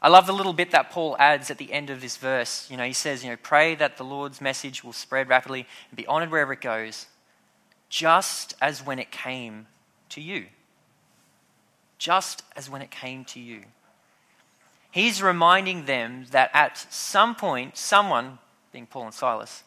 I 0.01 0.07
love 0.07 0.25
the 0.25 0.33
little 0.33 0.53
bit 0.53 0.71
that 0.71 0.89
Paul 0.89 1.15
adds 1.19 1.51
at 1.51 1.59
the 1.59 1.71
end 1.71 1.91
of 1.91 2.01
this 2.01 2.17
verse. 2.17 2.67
You 2.71 2.77
know, 2.77 2.85
he 2.85 2.93
says, 2.93 3.23
you 3.23 3.29
know, 3.29 3.37
pray 3.43 3.75
that 3.75 3.97
the 3.97 4.03
Lord's 4.05 4.41
message 4.41 4.83
will 4.83 4.91
spread 4.91 5.29
rapidly 5.29 5.67
and 5.91 5.97
be 5.97 6.07
honored 6.07 6.31
wherever 6.31 6.51
it 6.51 6.61
goes, 6.61 7.05
just 7.89 8.55
as 8.59 8.83
when 8.83 8.97
it 8.97 9.11
came 9.11 9.67
to 10.09 10.19
you. 10.19 10.47
Just 12.03 12.43
as 12.57 12.69
when 12.69 12.81
it 12.81 12.91
came 12.91 13.23
to 13.23 13.39
you. 13.39 13.61
He's 14.91 15.23
reminding 15.23 15.85
them 15.85 16.25
that 16.31 16.51
at 16.53 16.77
some 16.91 17.33
point, 17.33 17.77
someone, 17.77 18.39
being 18.73 18.87
Paul 18.87 19.05
and 19.05 19.13
Silas, 19.13 19.63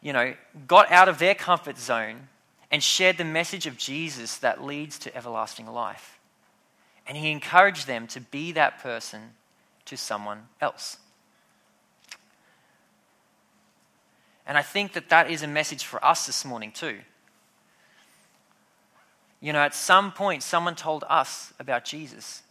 you 0.00 0.14
know, 0.14 0.32
got 0.66 0.90
out 0.90 1.10
of 1.10 1.18
their 1.18 1.34
comfort 1.34 1.76
zone 1.76 2.28
and 2.70 2.82
shared 2.82 3.18
the 3.18 3.26
message 3.26 3.66
of 3.66 3.76
Jesus 3.76 4.38
that 4.38 4.64
leads 4.64 4.98
to 5.00 5.14
everlasting 5.14 5.66
life. 5.66 6.18
And 7.06 7.18
he 7.18 7.30
encouraged 7.30 7.86
them 7.86 8.06
to 8.06 8.20
be 8.22 8.52
that 8.52 8.82
person 8.82 9.34
to 9.84 9.98
someone 9.98 10.48
else. 10.62 10.96
And 14.46 14.56
I 14.56 14.62
think 14.62 14.94
that 14.94 15.10
that 15.10 15.30
is 15.30 15.42
a 15.42 15.46
message 15.46 15.84
for 15.84 16.02
us 16.02 16.24
this 16.24 16.42
morning, 16.42 16.72
too. 16.72 17.00
You 19.42 19.52
know, 19.52 19.58
at 19.58 19.74
some 19.74 20.12
point, 20.12 20.44
someone 20.44 20.76
told 20.76 21.04
us 21.08 21.52
about 21.58 21.84
Jesus. 21.84 22.42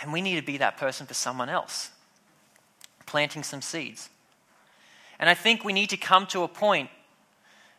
And 0.00 0.10
we 0.10 0.22
need 0.22 0.36
to 0.36 0.42
be 0.42 0.56
that 0.56 0.78
person 0.78 1.06
for 1.06 1.12
someone 1.12 1.50
else, 1.50 1.90
planting 3.04 3.42
some 3.42 3.60
seeds. 3.60 4.08
And 5.18 5.28
I 5.28 5.34
think 5.34 5.64
we 5.64 5.74
need 5.74 5.90
to 5.90 5.98
come 5.98 6.26
to 6.28 6.42
a 6.42 6.48
point 6.48 6.88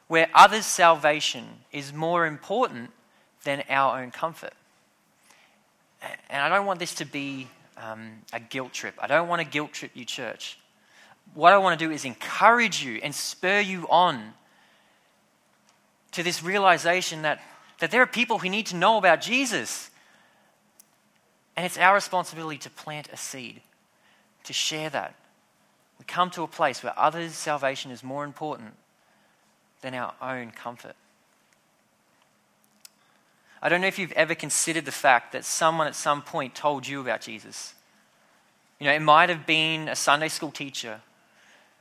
where 0.07 0.29
others' 0.35 0.67
salvation 0.67 1.45
is 1.71 1.91
more 1.91 2.27
important 2.27 2.91
than 3.45 3.63
our 3.67 3.99
own 3.99 4.11
comfort. 4.11 4.53
And 6.29 6.43
I 6.43 6.49
don't 6.49 6.67
want 6.67 6.79
this 6.79 6.93
to 6.95 7.05
be 7.05 7.47
um, 7.77 8.11
a 8.31 8.39
guilt 8.39 8.73
trip. 8.73 8.93
I 8.99 9.07
don't 9.07 9.27
want 9.27 9.41
to 9.41 9.47
guilt 9.47 9.73
trip 9.73 9.91
you, 9.95 10.05
church. 10.05 10.59
What 11.33 11.51
I 11.51 11.57
want 11.57 11.79
to 11.79 11.83
do 11.83 11.91
is 11.91 12.05
encourage 12.05 12.83
you 12.83 12.99
and 13.01 13.15
spur 13.15 13.59
you 13.59 13.87
on 13.89 14.33
to 16.11 16.23
this 16.23 16.43
realization 16.43 17.21
that, 17.23 17.39
that 17.79 17.91
there 17.91 18.01
are 18.01 18.07
people 18.07 18.39
who 18.39 18.49
need 18.49 18.67
to 18.67 18.75
know 18.75 18.97
about 18.97 19.21
Jesus. 19.21 19.89
And 21.55 21.65
it's 21.65 21.77
our 21.77 21.93
responsibility 21.93 22.57
to 22.59 22.69
plant 22.69 23.09
a 23.11 23.17
seed, 23.17 23.61
to 24.43 24.53
share 24.53 24.89
that, 24.89 25.15
we 26.01 26.05
come 26.05 26.31
to 26.31 26.41
a 26.41 26.47
place 26.47 26.81
where 26.81 26.97
others' 26.97 27.35
salvation 27.35 27.91
is 27.91 28.03
more 28.03 28.23
important 28.23 28.73
than 29.81 29.93
our 29.93 30.15
own 30.19 30.49
comfort. 30.49 30.95
I 33.61 33.69
don't 33.69 33.81
know 33.81 33.87
if 33.87 33.99
you've 33.99 34.11
ever 34.13 34.33
considered 34.33 34.85
the 34.85 34.91
fact 34.91 35.33
that 35.33 35.45
someone 35.45 35.85
at 35.85 35.93
some 35.93 36.23
point 36.23 36.55
told 36.55 36.87
you 36.87 37.01
about 37.01 37.21
Jesus. 37.21 37.75
You 38.79 38.87
know, 38.87 38.93
it 38.93 39.01
might 39.03 39.29
have 39.29 39.45
been 39.45 39.87
a 39.87 39.95
Sunday 39.95 40.29
school 40.29 40.49
teacher 40.49 41.01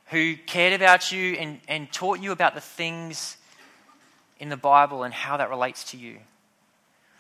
who 0.08 0.36
cared 0.36 0.74
about 0.74 1.10
you 1.10 1.36
and, 1.36 1.58
and 1.66 1.90
taught 1.90 2.20
you 2.20 2.30
about 2.30 2.54
the 2.54 2.60
things 2.60 3.38
in 4.40 4.48
the 4.48 4.56
Bible 4.56 5.04
and 5.04 5.14
how 5.14 5.36
that 5.36 5.50
relates 5.50 5.84
to 5.92 5.96
you. 5.96 6.18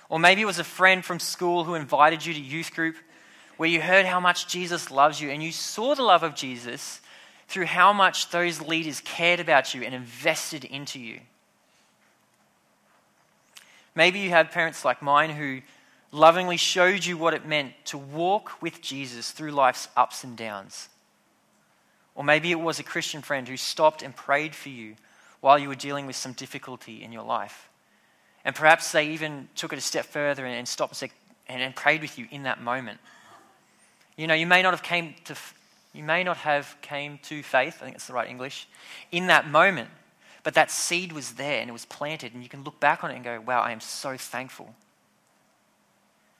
Or 0.08 0.18
maybe 0.18 0.40
it 0.40 0.46
was 0.46 0.58
a 0.58 0.64
friend 0.64 1.04
from 1.04 1.20
school 1.20 1.62
who 1.62 1.74
invited 1.74 2.26
you 2.26 2.34
to 2.34 2.40
youth 2.40 2.74
group 2.74 2.96
where 3.56 3.68
you 3.68 3.80
heard 3.80 4.06
how 4.06 4.18
much 4.18 4.48
Jesus 4.48 4.90
loves 4.90 5.20
you 5.20 5.30
and 5.30 5.42
you 5.42 5.52
saw 5.52 5.94
the 5.94 6.02
love 6.02 6.22
of 6.22 6.34
Jesus 6.34 7.00
through 7.46 7.66
how 7.66 7.92
much 7.92 8.30
those 8.30 8.60
leaders 8.60 9.00
cared 9.00 9.38
about 9.38 9.74
you 9.74 9.82
and 9.82 9.94
invested 9.94 10.64
into 10.64 10.98
you. 10.98 11.20
Maybe 13.94 14.20
you 14.20 14.30
had 14.30 14.50
parents 14.50 14.84
like 14.84 15.02
mine 15.02 15.30
who 15.30 15.60
lovingly 16.10 16.56
showed 16.56 17.04
you 17.04 17.18
what 17.18 17.34
it 17.34 17.46
meant 17.46 17.72
to 17.86 17.98
walk 17.98 18.62
with 18.62 18.80
Jesus 18.80 19.30
through 19.30 19.50
life's 19.50 19.88
ups 19.96 20.24
and 20.24 20.36
downs. 20.36 20.88
Or 22.14 22.24
maybe 22.24 22.50
it 22.50 22.60
was 22.60 22.78
a 22.78 22.84
Christian 22.84 23.22
friend 23.22 23.46
who 23.46 23.56
stopped 23.56 24.02
and 24.02 24.14
prayed 24.14 24.54
for 24.54 24.70
you 24.70 24.96
while 25.40 25.58
you 25.58 25.68
were 25.68 25.74
dealing 25.74 26.06
with 26.06 26.16
some 26.16 26.32
difficulty 26.32 27.02
in 27.02 27.12
your 27.12 27.22
life. 27.24 27.68
And 28.44 28.54
perhaps 28.54 28.92
they 28.92 29.08
even 29.08 29.48
took 29.54 29.72
it 29.72 29.78
a 29.78 29.82
step 29.82 30.06
further 30.06 30.46
and 30.46 30.66
stopped 30.66 31.02
and 31.48 31.76
prayed 31.76 32.02
with 32.02 32.18
you 32.18 32.26
in 32.30 32.44
that 32.44 32.62
moment. 32.62 33.00
You 34.16 34.26
know, 34.26 34.34
you 34.34 34.46
may 34.46 34.62
not 34.62 34.72
have 34.72 34.82
came 34.82 35.14
to 35.24 35.36
you 35.92 36.04
may 36.04 36.22
not 36.22 36.36
have 36.36 36.76
came 36.82 37.18
to 37.24 37.42
faith, 37.42 37.78
I 37.80 37.84
think 37.84 37.96
it's 37.96 38.06
the 38.06 38.12
right 38.12 38.28
English, 38.28 38.68
in 39.10 39.26
that 39.26 39.50
moment, 39.50 39.90
but 40.44 40.54
that 40.54 40.70
seed 40.70 41.12
was 41.12 41.32
there 41.32 41.60
and 41.60 41.68
it 41.68 41.72
was 41.72 41.84
planted 41.84 42.32
and 42.32 42.44
you 42.44 42.48
can 42.48 42.62
look 42.62 42.78
back 42.78 43.02
on 43.02 43.10
it 43.10 43.16
and 43.16 43.24
go, 43.24 43.40
"Wow, 43.40 43.60
I 43.60 43.72
am 43.72 43.80
so 43.80 44.16
thankful." 44.16 44.74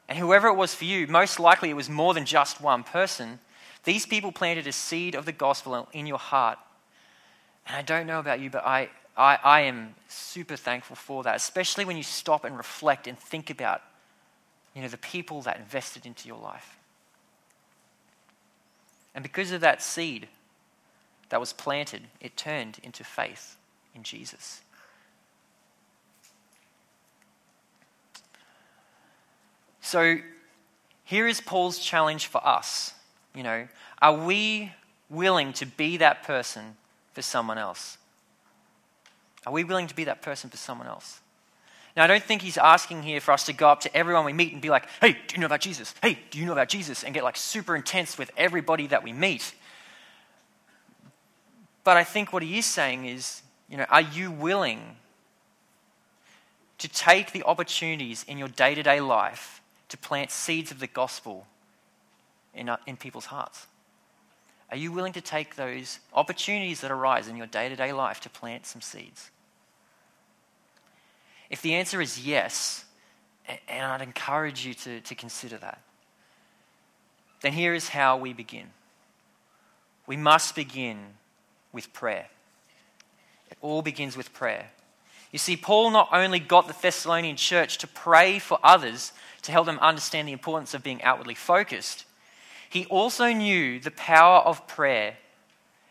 And 0.08 0.18
whoever 0.18 0.46
it 0.48 0.54
was 0.54 0.74
for 0.74 0.84
you, 0.84 1.06
most 1.08 1.40
likely 1.40 1.70
it 1.70 1.74
was 1.74 1.88
more 1.88 2.14
than 2.14 2.26
just 2.26 2.60
one 2.60 2.84
person. 2.84 3.40
These 3.84 4.06
people 4.06 4.30
planted 4.30 4.66
a 4.66 4.72
seed 4.72 5.14
of 5.14 5.24
the 5.24 5.32
gospel 5.32 5.88
in 5.92 6.06
your 6.06 6.18
heart. 6.18 6.58
And 7.66 7.76
I 7.76 7.82
don't 7.82 8.06
know 8.06 8.18
about 8.18 8.40
you, 8.40 8.50
but 8.50 8.64
I, 8.64 8.90
I, 9.16 9.38
I 9.42 9.60
am 9.62 9.94
super 10.08 10.56
thankful 10.56 10.96
for 10.96 11.22
that, 11.24 11.36
especially 11.36 11.84
when 11.84 11.96
you 11.96 12.02
stop 12.02 12.44
and 12.44 12.56
reflect 12.56 13.06
and 13.06 13.18
think 13.18 13.50
about 13.50 13.82
you 14.74 14.82
know, 14.82 14.88
the 14.88 14.96
people 14.96 15.42
that 15.42 15.58
invested 15.58 16.06
into 16.06 16.28
your 16.28 16.38
life. 16.38 16.76
And 19.14 19.22
because 19.22 19.50
of 19.50 19.60
that 19.60 19.82
seed 19.82 20.28
that 21.30 21.40
was 21.40 21.52
planted, 21.52 22.02
it 22.20 22.36
turned 22.36 22.78
into 22.82 23.04
faith 23.04 23.56
in 23.94 24.02
Jesus. 24.02 24.60
So 29.80 30.18
here 31.04 31.26
is 31.26 31.40
Paul's 31.40 31.78
challenge 31.78 32.26
for 32.26 32.46
us. 32.46 32.94
You 33.34 33.42
know, 33.42 33.68
are 34.00 34.14
we 34.14 34.72
willing 35.08 35.52
to 35.54 35.66
be 35.66 35.96
that 35.96 36.22
person 36.22 36.76
for 37.12 37.22
someone 37.22 37.58
else? 37.58 37.98
Are 39.46 39.52
we 39.52 39.64
willing 39.64 39.86
to 39.86 39.94
be 39.94 40.04
that 40.04 40.22
person 40.22 40.50
for 40.50 40.56
someone 40.56 40.86
else? 40.86 41.20
Now, 41.96 42.04
I 42.04 42.06
don't 42.06 42.22
think 42.22 42.42
he's 42.42 42.58
asking 42.58 43.02
here 43.02 43.20
for 43.20 43.32
us 43.32 43.46
to 43.46 43.52
go 43.52 43.68
up 43.68 43.80
to 43.80 43.96
everyone 43.96 44.24
we 44.24 44.32
meet 44.32 44.52
and 44.52 44.62
be 44.62 44.70
like, 44.70 44.86
hey, 45.00 45.12
do 45.12 45.34
you 45.34 45.40
know 45.40 45.46
about 45.46 45.60
Jesus? 45.60 45.94
Hey, 46.02 46.18
do 46.30 46.38
you 46.38 46.46
know 46.46 46.52
about 46.52 46.68
Jesus? 46.68 47.02
And 47.02 47.12
get 47.12 47.24
like 47.24 47.36
super 47.36 47.74
intense 47.74 48.16
with 48.16 48.30
everybody 48.36 48.86
that 48.88 49.02
we 49.02 49.12
meet. 49.12 49.54
But 51.82 51.96
I 51.96 52.04
think 52.04 52.32
what 52.32 52.42
he 52.42 52.58
is 52.58 52.66
saying 52.66 53.06
is, 53.06 53.42
you 53.68 53.76
know, 53.76 53.86
are 53.88 54.02
you 54.02 54.30
willing 54.30 54.96
to 56.78 56.88
take 56.88 57.32
the 57.32 57.42
opportunities 57.42 58.24
in 58.28 58.38
your 58.38 58.48
day 58.48 58.74
to 58.74 58.82
day 58.82 59.00
life 59.00 59.60
to 59.88 59.98
plant 59.98 60.30
seeds 60.30 60.70
of 60.70 60.78
the 60.78 60.86
gospel 60.86 61.46
in, 62.54 62.68
uh, 62.68 62.76
in 62.86 62.96
people's 62.96 63.26
hearts? 63.26 63.66
Are 64.70 64.76
you 64.76 64.92
willing 64.92 65.12
to 65.14 65.20
take 65.20 65.56
those 65.56 65.98
opportunities 66.14 66.80
that 66.80 66.90
arise 66.90 67.26
in 67.26 67.36
your 67.36 67.46
day 67.46 67.68
to 67.68 67.76
day 67.76 67.92
life 67.92 68.20
to 68.20 68.30
plant 68.30 68.66
some 68.66 68.80
seeds? 68.80 69.30
If 71.48 71.60
the 71.62 71.74
answer 71.74 72.00
is 72.00 72.24
yes, 72.24 72.84
and 73.68 73.84
I'd 73.84 74.02
encourage 74.02 74.64
you 74.64 74.74
to, 74.74 75.00
to 75.00 75.14
consider 75.16 75.58
that, 75.58 75.80
then 77.40 77.52
here 77.52 77.74
is 77.74 77.88
how 77.88 78.16
we 78.16 78.32
begin. 78.32 78.66
We 80.06 80.16
must 80.16 80.54
begin 80.54 80.98
with 81.72 81.92
prayer. 81.92 82.26
It 83.50 83.58
all 83.60 83.82
begins 83.82 84.16
with 84.16 84.32
prayer. 84.32 84.70
You 85.32 85.38
see, 85.38 85.56
Paul 85.56 85.90
not 85.90 86.08
only 86.12 86.38
got 86.38 86.68
the 86.68 86.76
Thessalonian 86.80 87.36
church 87.36 87.78
to 87.78 87.86
pray 87.86 88.38
for 88.38 88.58
others 88.62 89.12
to 89.42 89.52
help 89.52 89.66
them 89.66 89.78
understand 89.80 90.28
the 90.28 90.32
importance 90.32 90.74
of 90.74 90.82
being 90.82 91.02
outwardly 91.02 91.34
focused, 91.34 92.04
he 92.70 92.86
also 92.86 93.32
knew 93.32 93.80
the 93.80 93.90
power 93.90 94.38
of 94.38 94.68
prayer 94.68 95.16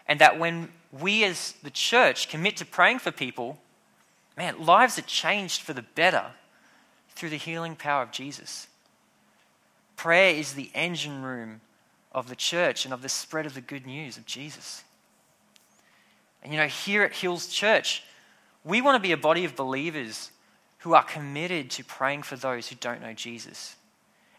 and 0.07 0.17
that 0.19 0.39
when 0.39 0.69
we 0.93 1.25
as 1.25 1.53
the 1.61 1.69
church 1.69 2.29
commit 2.29 2.55
to 2.57 2.65
praying 2.65 2.99
for 2.99 3.11
people, 3.11 3.59
man, 4.37 4.65
lives 4.65 4.97
are 4.97 5.03
changed 5.03 5.61
for 5.61 5.73
the 5.73 5.81
better 5.81 6.27
through 7.09 7.31
the 7.31 7.35
healing 7.35 7.75
power 7.75 8.01
of 8.01 8.11
Jesus. 8.11 8.67
Prayer 9.97 10.33
is 10.33 10.53
the 10.53 10.71
engine 10.73 11.21
room 11.21 11.59
of 12.13 12.29
the 12.29 12.35
church 12.35 12.85
and 12.85 12.93
of 12.93 13.01
the 13.01 13.09
spread 13.09 13.45
of 13.45 13.55
the 13.55 13.61
good 13.61 13.85
news 13.85 14.15
of 14.15 14.25
Jesus. 14.25 14.85
And 16.41 16.53
you 16.53 16.59
know, 16.59 16.67
here 16.67 17.03
at 17.03 17.11
Hills 17.11 17.49
Church, 17.49 18.03
we 18.63 18.81
want 18.81 18.95
to 18.95 19.05
be 19.05 19.11
a 19.11 19.17
body 19.17 19.43
of 19.43 19.57
believers 19.57 20.31
who 20.79 20.93
are 20.93 21.03
committed 21.03 21.71
to 21.71 21.83
praying 21.83 22.23
for 22.23 22.37
those 22.37 22.69
who 22.69 22.75
don't 22.75 23.01
know 23.01 23.11
Jesus 23.11 23.75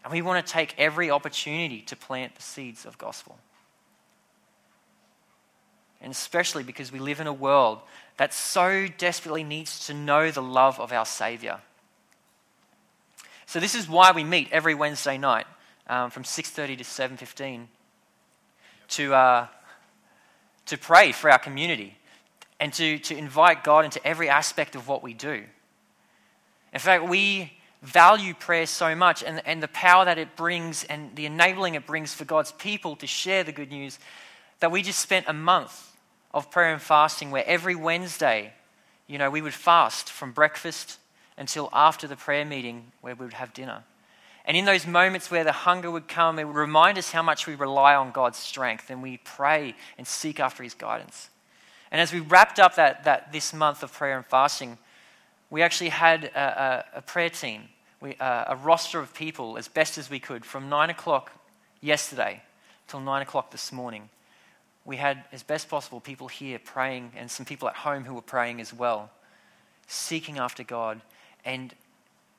And 0.03 0.11
we 0.11 0.21
want 0.21 0.45
to 0.45 0.51
take 0.51 0.73
every 0.77 1.11
opportunity 1.11 1.81
to 1.83 1.95
plant 1.95 2.35
the 2.35 2.41
seeds 2.41 2.85
of 2.85 2.97
gospel. 2.97 3.37
And 6.01 6.11
especially 6.11 6.63
because 6.63 6.91
we 6.91 6.99
live 6.99 7.19
in 7.19 7.27
a 7.27 7.33
world 7.33 7.79
that 8.17 8.33
so 8.33 8.87
desperately 8.97 9.43
needs 9.43 9.85
to 9.87 9.93
know 9.93 10.31
the 10.31 10.41
love 10.41 10.79
of 10.79 10.91
our 10.91 11.05
Savior. 11.05 11.59
So 13.45 13.59
this 13.59 13.75
is 13.75 13.87
why 13.87 14.11
we 14.11 14.23
meet 14.23 14.47
every 14.51 14.73
Wednesday 14.73 15.17
night 15.17 15.45
um, 15.87 16.09
from 16.09 16.23
6.30 16.23 16.79
to 16.79 16.83
7.15 16.83 17.65
to, 18.89 19.13
uh, 19.13 19.47
to 20.67 20.77
pray 20.77 21.11
for 21.11 21.29
our 21.29 21.37
community 21.37 21.97
and 22.59 22.73
to, 22.73 22.97
to 22.99 23.17
invite 23.17 23.63
God 23.63 23.85
into 23.85 24.05
every 24.05 24.29
aspect 24.29 24.75
of 24.75 24.87
what 24.87 25.03
we 25.03 25.13
do. 25.13 25.43
In 26.73 26.79
fact, 26.79 27.07
we 27.07 27.51
value 27.81 28.33
prayer 28.33 28.65
so 28.65 28.95
much 28.95 29.23
and, 29.23 29.41
and 29.45 29.61
the 29.61 29.67
power 29.69 30.05
that 30.05 30.17
it 30.17 30.35
brings 30.35 30.83
and 30.83 31.15
the 31.15 31.25
enabling 31.25 31.75
it 31.75 31.85
brings 31.85 32.13
for 32.13 32.25
God's 32.25 32.51
people 32.51 32.95
to 32.97 33.07
share 33.07 33.43
the 33.43 33.51
good 33.51 33.71
news 33.71 33.97
that 34.59 34.71
we 34.71 34.83
just 34.83 34.99
spent 34.99 35.25
a 35.27 35.33
month 35.33 35.95
of 36.33 36.51
prayer 36.51 36.73
and 36.73 36.81
fasting 36.81 37.31
where 37.31 37.43
every 37.45 37.75
Wednesday, 37.75 38.53
you 39.07 39.17
know, 39.17 39.29
we 39.29 39.41
would 39.41 39.53
fast 39.53 40.09
from 40.09 40.31
breakfast 40.31 40.99
until 41.37 41.69
after 41.73 42.07
the 42.07 42.15
prayer 42.15 42.45
meeting 42.45 42.91
where 43.01 43.15
we 43.15 43.25
would 43.25 43.33
have 43.33 43.53
dinner. 43.53 43.83
And 44.45 44.55
in 44.55 44.65
those 44.65 44.87
moments 44.87 45.29
where 45.29 45.43
the 45.43 45.51
hunger 45.51 45.91
would 45.91 46.07
come, 46.07 46.39
it 46.39 46.45
would 46.45 46.55
remind 46.55 46.97
us 46.97 47.11
how 47.11 47.21
much 47.21 47.47
we 47.47 47.55
rely 47.55 47.95
on 47.95 48.11
God's 48.11 48.37
strength 48.37 48.89
and 48.89 49.01
we 49.01 49.17
pray 49.17 49.75
and 49.97 50.07
seek 50.07 50.39
after 50.39 50.63
His 50.63 50.73
guidance. 50.73 51.29
And 51.91 51.99
as 51.99 52.13
we 52.13 52.21
wrapped 52.21 52.59
up 52.59 52.75
that, 52.75 53.03
that, 53.03 53.31
this 53.31 53.53
month 53.53 53.83
of 53.83 53.91
prayer 53.93 54.17
and 54.17 54.25
fasting, 54.25 54.77
we 55.51 55.61
actually 55.61 55.89
had 55.89 56.23
a, 56.23 56.85
a, 56.95 56.99
a 56.99 57.01
prayer 57.01 57.29
team, 57.29 57.63
we, 57.99 58.15
uh, 58.15 58.45
a 58.47 58.55
roster 58.55 58.99
of 58.99 59.13
people 59.13 59.57
as 59.57 59.67
best 59.67 59.99
as 59.99 60.09
we 60.09 60.19
could 60.19 60.43
from 60.43 60.69
9 60.69 60.89
o'clock 60.89 61.31
yesterday 61.81 62.41
till 62.87 63.01
9 63.01 63.21
o'clock 63.21 63.51
this 63.51 63.71
morning. 63.71 64.09
We 64.85 64.95
had, 64.95 65.25
as 65.31 65.43
best 65.43 65.69
possible, 65.69 65.99
people 65.99 66.27
here 66.27 66.57
praying 66.57 67.11
and 67.15 67.29
some 67.29 67.45
people 67.45 67.67
at 67.67 67.75
home 67.75 68.05
who 68.05 68.15
were 68.15 68.21
praying 68.21 68.59
as 68.61 68.73
well, 68.73 69.11
seeking 69.85 70.39
after 70.39 70.63
God 70.63 71.01
and, 71.45 71.75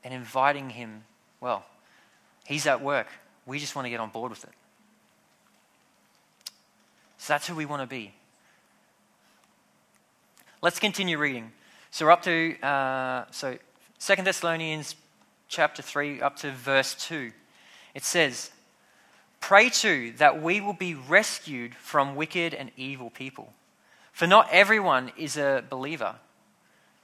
and 0.03 0.13
inviting 0.13 0.71
Him. 0.71 1.03
Well, 1.39 1.63
He's 2.45 2.67
at 2.67 2.81
work. 2.81 3.07
We 3.45 3.59
just 3.59 3.75
want 3.75 3.85
to 3.85 3.89
get 3.89 3.99
on 3.99 4.09
board 4.09 4.31
with 4.31 4.43
it. 4.43 4.49
So 7.19 7.33
that's 7.33 7.47
who 7.47 7.55
we 7.55 7.65
want 7.65 7.83
to 7.83 7.87
be. 7.87 8.13
Let's 10.61 10.79
continue 10.79 11.17
reading. 11.17 11.51
So 11.93 12.05
we're 12.05 12.11
up 12.11 12.23
to 12.23 12.59
uh, 12.63 13.25
so 13.29 13.55
Second 13.99 14.25
Thessalonians 14.25 14.95
chapter 15.47 15.83
three, 15.83 16.21
up 16.21 16.37
to 16.37 16.49
verse 16.49 16.95
two. 16.95 17.31
It 17.93 18.03
says, 18.03 18.49
"Pray 19.39 19.69
too 19.69 20.11
that 20.17 20.41
we 20.41 20.59
will 20.59 20.73
be 20.73 20.95
rescued 20.95 21.75
from 21.75 22.15
wicked 22.15 22.55
and 22.55 22.71
evil 22.75 23.11
people, 23.11 23.53
for 24.11 24.25
not 24.25 24.47
everyone 24.49 25.11
is 25.15 25.37
a 25.37 25.63
believer, 25.69 26.15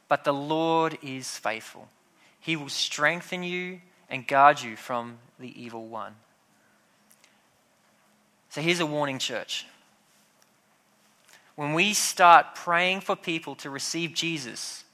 but 0.07 0.23
the 0.23 0.33
Lord 0.33 0.97
is 1.03 1.37
faithful. 1.37 1.87
He 2.39 2.55
will 2.55 2.69
strengthen 2.69 3.43
you 3.43 3.81
and 4.09 4.25
guard 4.25 4.59
you 4.59 4.75
from 4.75 5.19
the 5.37 5.53
evil 5.61 5.85
one." 5.85 6.15
So 8.49 8.61
here's 8.61 8.79
a 8.79 8.87
warning, 8.87 9.19
church 9.19 9.67
when 11.59 11.73
we 11.73 11.93
start 11.93 12.55
praying 12.55 13.01
for 13.01 13.17
people 13.17 13.53
to 13.53 13.69
receive 13.69 14.13
Jesus 14.13 14.85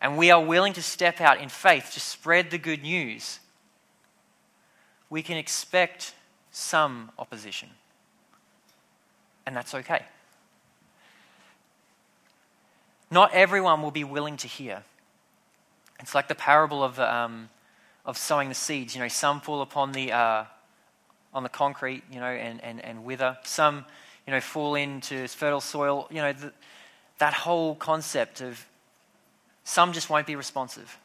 and 0.00 0.16
we 0.16 0.30
are 0.30 0.42
willing 0.42 0.72
to 0.74 0.82
step 0.82 1.20
out 1.20 1.40
in 1.40 1.48
faith 1.48 1.90
to 1.94 2.00
spread 2.00 2.50
the 2.50 2.58
good 2.58 2.82
news, 2.82 3.40
we 5.08 5.22
can 5.22 5.36
expect 5.36 6.14
some 6.50 7.10
opposition. 7.18 7.68
And 9.46 9.56
that's 9.56 9.74
okay. 9.74 10.04
Not 13.10 13.32
everyone 13.34 13.82
will 13.82 13.90
be 13.90 14.04
willing 14.04 14.36
to 14.38 14.48
hear. 14.48 14.84
It's 15.98 16.14
like 16.14 16.28
the 16.28 16.34
parable 16.34 16.84
of, 16.84 16.98
um, 17.00 17.50
of 18.06 18.16
sowing 18.16 18.48
the 18.48 18.54
seeds. 18.54 18.94
You 18.94 19.02
know, 19.02 19.08
some 19.08 19.40
fall 19.40 19.62
upon 19.62 19.92
the, 19.92 20.12
uh, 20.12 20.44
on 21.34 21.42
the 21.42 21.48
concrete, 21.48 22.04
you 22.10 22.20
know, 22.20 22.26
and, 22.26 22.62
and, 22.62 22.82
and 22.84 23.04
wither. 23.04 23.36
Some 23.42 23.84
you 24.26 24.32
know, 24.32 24.40
fall 24.40 24.76
into 24.76 25.26
fertile 25.26 25.60
soil, 25.60 26.06
you 26.10 26.22
know, 26.22 26.32
the, 26.32 26.52
that 27.18 27.34
whole 27.34 27.74
concept 27.74 28.40
of 28.40 28.64
some 29.64 29.92
just 29.92 30.10
won't 30.10 30.26
be 30.26 30.36
responsive. 30.36 30.98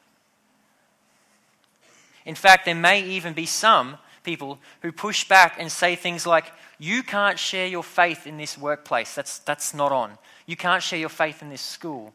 In 2.26 2.36
fact, 2.36 2.66
there 2.66 2.76
may 2.76 3.04
even 3.04 3.34
be 3.34 3.46
some 3.46 3.98
people 4.24 4.60
who 4.82 4.92
push 4.92 5.28
back 5.28 5.58
and 5.60 5.72
say 5.72 5.96
things 5.96 6.26
like, 6.26 6.52
You 6.80 7.04
can't 7.04 7.38
share 7.38 7.68
your 7.68 7.84
faith 7.84 8.26
in 8.26 8.38
this 8.38 8.58
workplace. 8.58 9.14
That's, 9.14 9.40
that's 9.40 9.74
not 9.74 9.92
on. 9.92 10.18
You 10.46 10.56
can't 10.56 10.82
share 10.82 11.00
your 11.00 11.10
faith 11.10 11.42
in 11.42 11.50
this 11.50 11.62
school. 11.62 12.14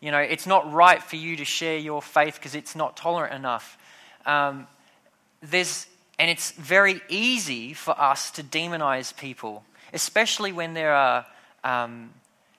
You 0.00 0.10
know, 0.10 0.18
it's 0.18 0.46
not 0.46 0.70
right 0.72 1.02
for 1.02 1.16
you 1.16 1.36
to 1.36 1.44
share 1.44 1.78
your 1.78 2.02
faith 2.02 2.34
because 2.34 2.54
it's 2.54 2.76
not 2.76 2.96
tolerant 2.96 3.34
enough. 3.34 3.78
Um, 4.26 4.66
there's, 5.40 5.86
and 6.18 6.30
it's 6.30 6.50
very 6.52 7.00
easy 7.08 7.72
for 7.72 7.98
us 7.98 8.30
to 8.32 8.42
demonize 8.42 9.16
people 9.16 9.64
especially 9.92 10.52
when 10.52 10.74
there 10.74 10.92
are 10.92 11.26
um, 11.64 12.10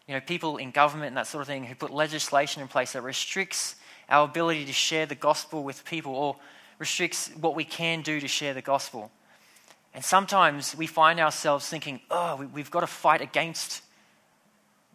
you 0.07 0.13
know, 0.13 0.21
people 0.21 0.57
in 0.57 0.71
government 0.71 1.09
and 1.09 1.17
that 1.17 1.27
sort 1.27 1.41
of 1.41 1.47
thing 1.47 1.65
who 1.65 1.75
put 1.75 1.91
legislation 1.91 2.61
in 2.61 2.67
place 2.67 2.93
that 2.93 3.01
restricts 3.01 3.75
our 4.09 4.25
ability 4.25 4.65
to 4.65 4.73
share 4.73 5.05
the 5.05 5.15
gospel 5.15 5.63
with 5.63 5.83
people 5.83 6.15
or 6.15 6.37
restricts 6.79 7.29
what 7.39 7.55
we 7.55 7.63
can 7.63 8.01
do 8.01 8.19
to 8.19 8.27
share 8.27 8.53
the 8.53 8.61
gospel. 8.61 9.11
And 9.93 10.03
sometimes 10.03 10.75
we 10.75 10.87
find 10.87 11.19
ourselves 11.19 11.67
thinking, 11.67 11.99
oh, 12.09 12.47
we've 12.53 12.71
got 12.71 12.81
to 12.81 12.87
fight 12.87 13.21
against 13.21 13.81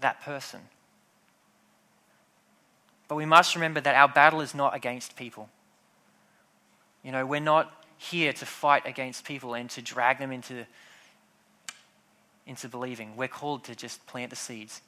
that 0.00 0.22
person. 0.22 0.60
But 3.08 3.16
we 3.16 3.26
must 3.26 3.54
remember 3.54 3.80
that 3.80 3.94
our 3.94 4.08
battle 4.08 4.40
is 4.40 4.54
not 4.54 4.74
against 4.74 5.16
people. 5.16 5.50
You 7.02 7.12
know, 7.12 7.26
we're 7.26 7.40
not 7.40 7.84
here 7.98 8.32
to 8.32 8.46
fight 8.46 8.86
against 8.86 9.24
people 9.24 9.54
and 9.54 9.68
to 9.70 9.82
drag 9.82 10.18
them 10.18 10.32
into 10.32 10.66
into 12.46 12.68
believing. 12.68 13.16
We're 13.16 13.28
called 13.28 13.64
to 13.64 13.76
just 13.76 14.04
plant 14.06 14.30
the 14.30 14.36
seeds. 14.36 14.80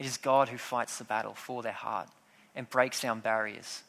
It 0.00 0.06
is 0.06 0.16
God 0.16 0.48
who 0.48 0.56
fights 0.56 0.96
the 0.96 1.04
battle 1.04 1.34
for 1.34 1.62
their 1.62 1.72
heart 1.72 2.08
and 2.56 2.68
breaks 2.70 3.02
down 3.02 3.20
barriers. 3.20 3.82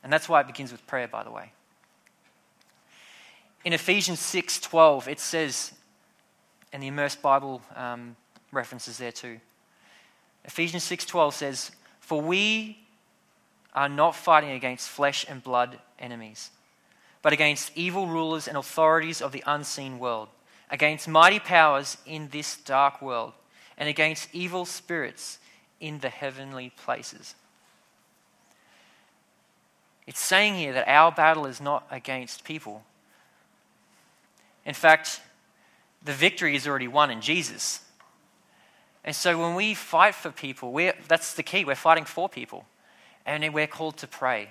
And 0.00 0.12
that's 0.12 0.28
why 0.28 0.40
it 0.40 0.46
begins 0.46 0.70
with 0.70 0.86
prayer, 0.86 1.08
by 1.08 1.24
the 1.24 1.32
way. 1.32 1.50
In 3.64 3.72
Ephesians 3.72 4.20
6:12, 4.20 5.08
it 5.08 5.18
says, 5.18 5.72
and 6.72 6.80
the 6.80 6.86
immersed 6.86 7.20
Bible 7.20 7.62
um, 7.74 8.14
references 8.52 8.98
there 8.98 9.10
too. 9.10 9.40
Ephesians 10.44 10.84
6:12 10.84 11.34
says, 11.34 11.72
"For 11.98 12.22
we 12.22 12.86
are 13.74 13.88
not 13.88 14.14
fighting 14.14 14.52
against 14.52 14.88
flesh 14.88 15.26
and 15.28 15.42
blood 15.42 15.80
enemies, 15.98 16.50
but 17.22 17.32
against 17.32 17.76
evil 17.76 18.06
rulers 18.06 18.46
and 18.46 18.56
authorities 18.56 19.20
of 19.20 19.32
the 19.32 19.42
unseen 19.46 19.98
world." 19.98 20.28
against 20.70 21.08
mighty 21.08 21.40
powers 21.40 21.96
in 22.06 22.28
this 22.28 22.56
dark 22.56 23.02
world, 23.02 23.32
and 23.76 23.88
against 23.88 24.28
evil 24.32 24.64
spirits 24.64 25.39
in 25.80 25.98
the 26.00 26.08
heavenly 26.08 26.70
places. 26.76 27.34
It's 30.06 30.20
saying 30.20 30.56
here 30.56 30.72
that 30.72 30.88
our 30.88 31.12
battle 31.12 31.46
is 31.46 31.60
not 31.60 31.86
against 31.90 32.44
people. 32.44 32.82
In 34.66 34.74
fact, 34.74 35.20
the 36.02 36.12
victory 36.12 36.54
is 36.54 36.66
already 36.66 36.88
won 36.88 37.10
in 37.10 37.20
Jesus. 37.20 37.80
And 39.04 39.14
so 39.14 39.38
when 39.38 39.54
we 39.54 39.74
fight 39.74 40.14
for 40.14 40.30
people, 40.30 40.72
that's 41.08 41.34
the 41.34 41.42
key. 41.42 41.64
We're 41.64 41.74
fighting 41.74 42.04
for 42.04 42.28
people. 42.28 42.66
And 43.24 43.54
we're 43.54 43.66
called 43.66 43.98
to 43.98 44.06
pray 44.06 44.50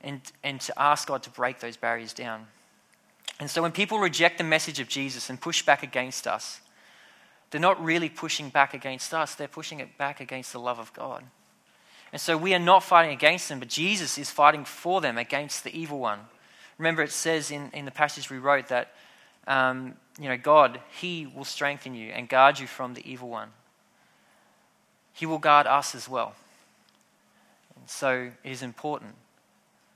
and, 0.00 0.20
and 0.42 0.60
to 0.62 0.80
ask 0.80 1.08
God 1.08 1.22
to 1.24 1.30
break 1.30 1.60
those 1.60 1.76
barriers 1.76 2.12
down. 2.12 2.46
And 3.40 3.50
so 3.50 3.62
when 3.62 3.72
people 3.72 3.98
reject 3.98 4.38
the 4.38 4.44
message 4.44 4.78
of 4.80 4.88
Jesus 4.88 5.28
and 5.28 5.40
push 5.40 5.62
back 5.62 5.82
against 5.82 6.26
us, 6.26 6.60
they're 7.54 7.60
not 7.60 7.84
really 7.84 8.08
pushing 8.08 8.48
back 8.48 8.74
against 8.74 9.14
us, 9.14 9.36
they're 9.36 9.46
pushing 9.46 9.78
it 9.78 9.96
back 9.96 10.18
against 10.18 10.52
the 10.52 10.58
love 10.58 10.80
of 10.80 10.92
God. 10.92 11.22
And 12.10 12.20
so 12.20 12.36
we 12.36 12.52
are 12.52 12.58
not 12.58 12.82
fighting 12.82 13.12
against 13.12 13.48
them, 13.48 13.60
but 13.60 13.68
Jesus 13.68 14.18
is 14.18 14.28
fighting 14.28 14.64
for 14.64 15.00
them 15.00 15.16
against 15.16 15.62
the 15.62 15.70
evil 15.72 16.00
one. 16.00 16.18
Remember, 16.78 17.00
it 17.00 17.12
says 17.12 17.52
in, 17.52 17.70
in 17.72 17.84
the 17.84 17.92
passage 17.92 18.28
we 18.28 18.38
wrote 18.38 18.66
that, 18.70 18.92
um, 19.46 19.94
you 20.20 20.28
know, 20.28 20.36
God, 20.36 20.80
He 21.00 21.28
will 21.32 21.44
strengthen 21.44 21.94
you 21.94 22.10
and 22.10 22.28
guard 22.28 22.58
you 22.58 22.66
from 22.66 22.94
the 22.94 23.08
evil 23.08 23.28
one. 23.28 23.50
He 25.12 25.24
will 25.24 25.38
guard 25.38 25.68
us 25.68 25.94
as 25.94 26.08
well. 26.08 26.34
And 27.76 27.88
so 27.88 28.32
it 28.42 28.50
is 28.50 28.64
important 28.64 29.14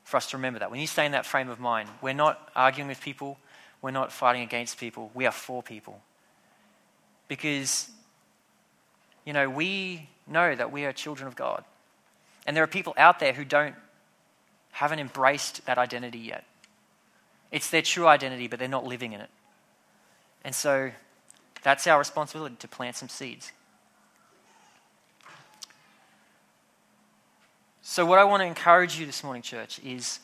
for 0.05 0.17
us 0.17 0.31
to 0.31 0.37
remember 0.37 0.61
that. 0.61 0.71
When 0.71 0.79
you 0.79 0.87
stay 0.87 1.07
in 1.07 1.11
that 1.11 1.27
frame 1.27 1.49
of 1.49 1.59
mind, 1.59 1.89
we're 2.03 2.13
not 2.15 2.53
arguing 2.55 2.87
with 2.87 3.01
people, 3.01 3.37
we're 3.83 3.91
not 3.91 4.13
fighting 4.13 4.43
against 4.43 4.79
people, 4.79 5.11
we 5.13 5.27
are 5.27 5.33
for 5.33 5.61
people. 5.61 6.01
Because, 7.29 7.91
you 9.25 9.33
know, 9.33 9.49
we 9.49 10.09
know 10.27 10.55
that 10.55 10.73
we 10.73 10.85
are 10.85 10.93
children 10.93 11.29
of 11.29 11.37
God. 11.37 11.65
And 12.47 12.57
there 12.57 12.65
are 12.65 12.69
people 12.69 12.95
out 12.97 13.21
there 13.21 13.33
who 13.33 13.45
don't, 13.45 13.75
haven't 14.73 14.99
embraced 14.99 15.65
that 15.67 15.79
identity 15.79 16.19
yet. 16.19 16.45
It's 17.51 17.71
their 17.71 17.83
true 17.83 18.07
identity, 18.07 18.49
but 18.49 18.59
they're 18.59 18.69
not 18.69 18.85
living 18.85 19.13
in 19.13 19.21
it. 19.21 19.31
And 20.45 20.55
so 20.55 20.91
that's 21.63 21.87
our 21.87 21.99
responsibility 21.99 22.57
to 22.59 22.69
plant 22.69 22.97
some 22.97 23.09
seeds. 23.09 23.53
So, 27.83 28.05
what 28.05 28.19
I 28.19 28.25
want 28.25 28.43
to 28.43 28.47
encourage 28.47 28.99
you 28.99 29.07
this 29.07 29.25
morning, 29.25 29.43
church, 29.43 29.81
is 29.83 30.21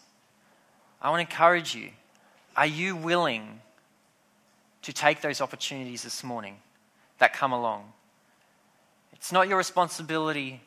I 1.00 1.10
want 1.10 1.26
to 1.26 1.34
encourage 1.34 1.74
you. 1.74 1.90
Are 2.56 2.66
you 2.66 2.94
willing 2.94 3.60
to 4.82 4.92
take 4.92 5.22
those 5.22 5.40
opportunities 5.40 6.02
this 6.02 6.22
morning 6.22 6.58
that 7.18 7.32
come 7.32 7.52
along? 7.52 7.92
It's 9.12 9.32
not 9.32 9.48
your 9.48 9.58
responsibility 9.58 10.60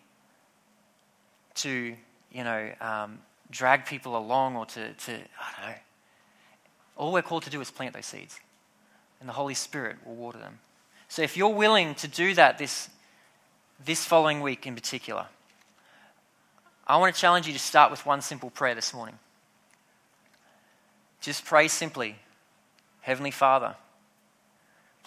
to, 1.56 1.96
you 2.32 2.44
know, 2.44 2.72
um, 2.82 3.20
drag 3.52 3.86
people 3.86 4.18
along 4.18 4.56
or 4.56 4.66
to, 4.66 4.94
to, 4.94 5.12
I 5.12 5.62
don't 5.62 5.70
know. 5.70 5.76
All 6.96 7.14
we're 7.14 7.22
called 7.22 7.44
to 7.44 7.50
do 7.50 7.62
is 7.62 7.70
plant 7.70 7.94
those 7.94 8.06
seeds, 8.06 8.40
and 9.20 9.30
the 9.30 9.34
Holy 9.34 9.54
Spirit 9.54 9.98
will 10.06 10.16
water 10.16 10.40
them. 10.40 10.60
So 11.08 11.22
if 11.22 11.38
you're 11.38 11.50
willing 11.50 11.96
to 11.96 12.08
do 12.08 12.34
that 12.34 12.58
this, 12.58 12.90
this 13.86 14.04
following 14.04 14.42
week 14.42 14.66
in 14.66 14.76
particular, 14.76 15.28
I 16.88 16.98
want 16.98 17.14
to 17.14 17.22
challenge 17.22 17.48
you 17.48 17.54
to 17.54 17.60
start 17.60 17.92
with 17.92 18.06
one 18.06 18.22
simple 18.22 18.50
prayer 18.50 18.74
this 18.74 18.94
morning. 18.94 19.20
Just 21.22 21.46
pray 21.46 21.68
simply 21.68 22.16
Heavenly 23.02 23.32
Father, 23.32 23.76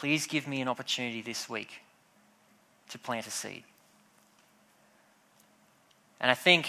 please 0.01 0.27
give 0.27 0.49
me 0.49 0.63
an 0.63 0.69
opportunity 0.69 1.21
this 1.21 1.47
week 1.47 1.83
to 2.89 2.99
plant 2.99 3.27
a 3.27 3.31
seed. 3.31 3.63
And 6.19 6.31
I 6.31 6.35
think 6.35 6.67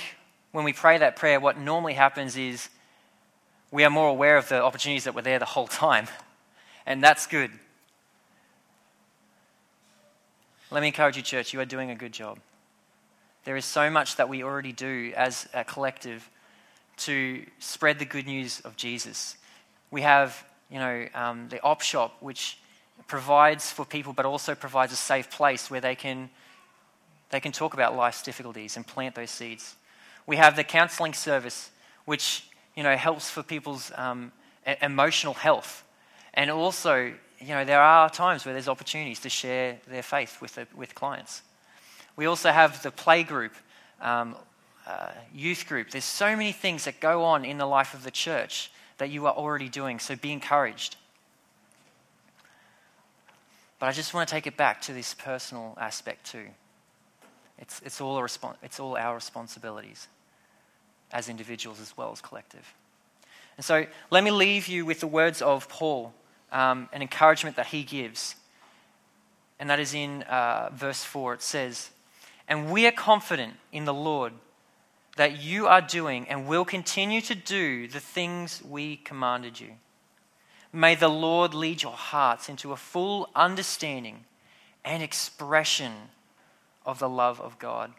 when 0.51 0.65
we 0.65 0.73
pray 0.73 0.97
that 0.97 1.15
prayer, 1.15 1.39
what 1.39 1.57
normally 1.57 1.93
happens 1.93 2.35
is 2.35 2.67
we 3.71 3.85
are 3.85 3.89
more 3.89 4.09
aware 4.09 4.35
of 4.35 4.49
the 4.49 4.61
opportunities 4.61 5.05
that 5.05 5.15
were 5.15 5.21
there 5.21 5.39
the 5.39 5.45
whole 5.45 5.67
time. 5.67 6.07
And 6.83 7.03
that's 7.03 7.27
good. 7.27 7.51
Let 10.71 10.81
me 10.81 10.87
encourage 10.87 11.15
you, 11.15 11.21
church, 11.21 11.53
you 11.53 11.59
are 11.59 11.65
doing 11.65 11.91
a 11.91 11.95
good 11.95 12.11
job. 12.11 12.39
There 13.45 13.55
is 13.55 13.65
so 13.65 13.91
much 13.91 14.15
that 14.15 14.29
we 14.29 14.43
already 14.43 14.71
do 14.71 15.13
as 15.15 15.47
a 15.53 15.63
collective 15.63 16.27
to 16.97 17.45
spread 17.59 17.99
the 17.99 18.05
good 18.05 18.25
news 18.25 18.61
of 18.61 18.75
Jesus. 18.77 19.37
We 19.91 20.01
have, 20.01 20.43
you 20.71 20.79
know, 20.79 21.05
um, 21.13 21.49
the 21.49 21.61
op 21.61 21.81
shop, 21.81 22.17
which 22.19 22.57
provides 23.11 23.69
for 23.69 23.83
people, 23.83 24.13
but 24.13 24.25
also 24.25 24.55
provides 24.55 24.93
a 24.93 24.95
safe 24.95 25.29
place 25.29 25.69
where 25.69 25.81
they 25.81 25.95
can, 25.95 26.29
they 27.29 27.41
can 27.41 27.51
talk 27.51 27.73
about 27.73 27.93
life's 27.93 28.23
difficulties 28.23 28.77
and 28.77 28.87
plant 28.87 29.15
those 29.15 29.29
seeds. 29.29 29.75
We 30.25 30.37
have 30.37 30.55
the 30.55 30.63
counseling 30.63 31.13
service, 31.13 31.71
which 32.05 32.45
you 32.73 32.83
know, 32.83 32.95
helps 32.95 33.29
for 33.29 33.43
people's 33.43 33.91
um, 33.97 34.31
emotional 34.81 35.33
health. 35.33 35.83
And 36.33 36.49
also, 36.49 37.13
you 37.41 37.49
know, 37.49 37.65
there 37.65 37.81
are 37.81 38.09
times 38.09 38.45
where 38.45 38.53
there's 38.53 38.69
opportunities 38.69 39.19
to 39.19 39.29
share 39.29 39.77
their 39.89 40.03
faith 40.03 40.39
with, 40.39 40.55
the, 40.55 40.65
with 40.73 40.95
clients. 40.95 41.41
We 42.15 42.27
also 42.27 42.49
have 42.49 42.81
the 42.81 42.91
play 42.91 43.23
group, 43.23 43.55
um, 43.99 44.37
uh, 44.87 45.11
youth 45.35 45.67
group. 45.67 45.89
There's 45.89 46.05
so 46.05 46.33
many 46.37 46.53
things 46.53 46.85
that 46.85 47.01
go 47.01 47.25
on 47.25 47.43
in 47.43 47.57
the 47.57 47.65
life 47.65 47.93
of 47.93 48.03
the 48.05 48.11
church 48.11 48.71
that 48.99 49.09
you 49.09 49.25
are 49.25 49.33
already 49.33 49.67
doing, 49.67 49.99
so 49.99 50.15
be 50.15 50.31
encouraged. 50.31 50.95
But 53.81 53.87
I 53.87 53.93
just 53.93 54.13
want 54.13 54.29
to 54.29 54.35
take 54.35 54.45
it 54.45 54.57
back 54.57 54.79
to 54.81 54.93
this 54.93 55.15
personal 55.15 55.75
aspect 55.81 56.31
too. 56.31 56.45
It's, 57.57 57.81
it's, 57.83 57.99
all, 57.99 58.21
respons- 58.21 58.57
it's 58.61 58.79
all 58.79 58.95
our 58.95 59.15
responsibilities 59.15 60.07
as 61.11 61.27
individuals 61.27 61.81
as 61.81 61.97
well 61.97 62.11
as 62.11 62.21
collective. 62.21 62.75
And 63.57 63.65
so 63.65 63.87
let 64.11 64.23
me 64.23 64.29
leave 64.29 64.67
you 64.67 64.85
with 64.85 64.99
the 64.99 65.07
words 65.07 65.41
of 65.41 65.67
Paul, 65.67 66.13
um, 66.51 66.89
an 66.93 67.01
encouragement 67.01 67.55
that 67.55 67.65
he 67.65 67.81
gives. 67.81 68.35
And 69.59 69.67
that 69.71 69.79
is 69.79 69.95
in 69.95 70.21
uh, 70.23 70.69
verse 70.71 71.03
4. 71.03 71.33
It 71.33 71.41
says, 71.41 71.89
And 72.47 72.71
we 72.71 72.85
are 72.85 72.91
confident 72.91 73.55
in 73.71 73.85
the 73.85 73.95
Lord 73.95 74.33
that 75.17 75.41
you 75.41 75.65
are 75.65 75.81
doing 75.81 76.27
and 76.29 76.47
will 76.47 76.65
continue 76.65 77.21
to 77.21 77.33
do 77.33 77.87
the 77.87 77.99
things 77.99 78.61
we 78.63 78.97
commanded 78.97 79.59
you. 79.59 79.71
May 80.73 80.95
the 80.95 81.09
Lord 81.09 81.53
lead 81.53 81.83
your 81.83 81.93
hearts 81.93 82.47
into 82.47 82.71
a 82.71 82.77
full 82.77 83.29
understanding 83.35 84.25
and 84.85 85.03
expression 85.03 85.91
of 86.85 86.99
the 86.99 87.09
love 87.09 87.41
of 87.41 87.59
God 87.59 87.91